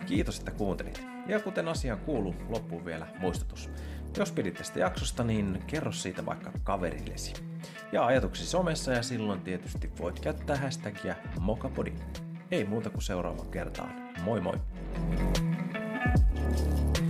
Kiitos, 0.06 0.40
että 0.40 0.52
kuuntelit. 0.52 1.04
Ja 1.28 1.40
kuten 1.40 1.68
asiaan 1.68 2.00
kuuluu, 2.00 2.36
loppuun 2.50 2.86
vielä 2.86 3.08
muistutus. 3.20 3.70
Jos 4.18 4.32
pidit 4.32 4.54
tästä 4.54 4.80
jaksosta, 4.80 5.24
niin 5.24 5.64
kerro 5.68 5.92
siitä 5.92 6.26
vaikka 6.26 6.52
kaverillesi. 6.64 7.34
Ja 7.92 8.06
ajatuksi 8.06 8.46
somessa 8.46 8.92
ja 8.92 9.04
silloin 9.04 9.42
tietysti 9.42 9.92
voit 10.00 10.20
käyttää 10.20 10.58
hashtagia 10.58 11.16
Mokapodi. 11.40 11.94
Ei 12.52 12.66
muuta 12.66 12.90
kuin 12.90 13.02
seuraava 13.02 13.46
kertaan. 13.46 14.12
Moi 14.24 14.42
moi! 14.42 14.60
thank 16.56 16.98
you 16.98 17.03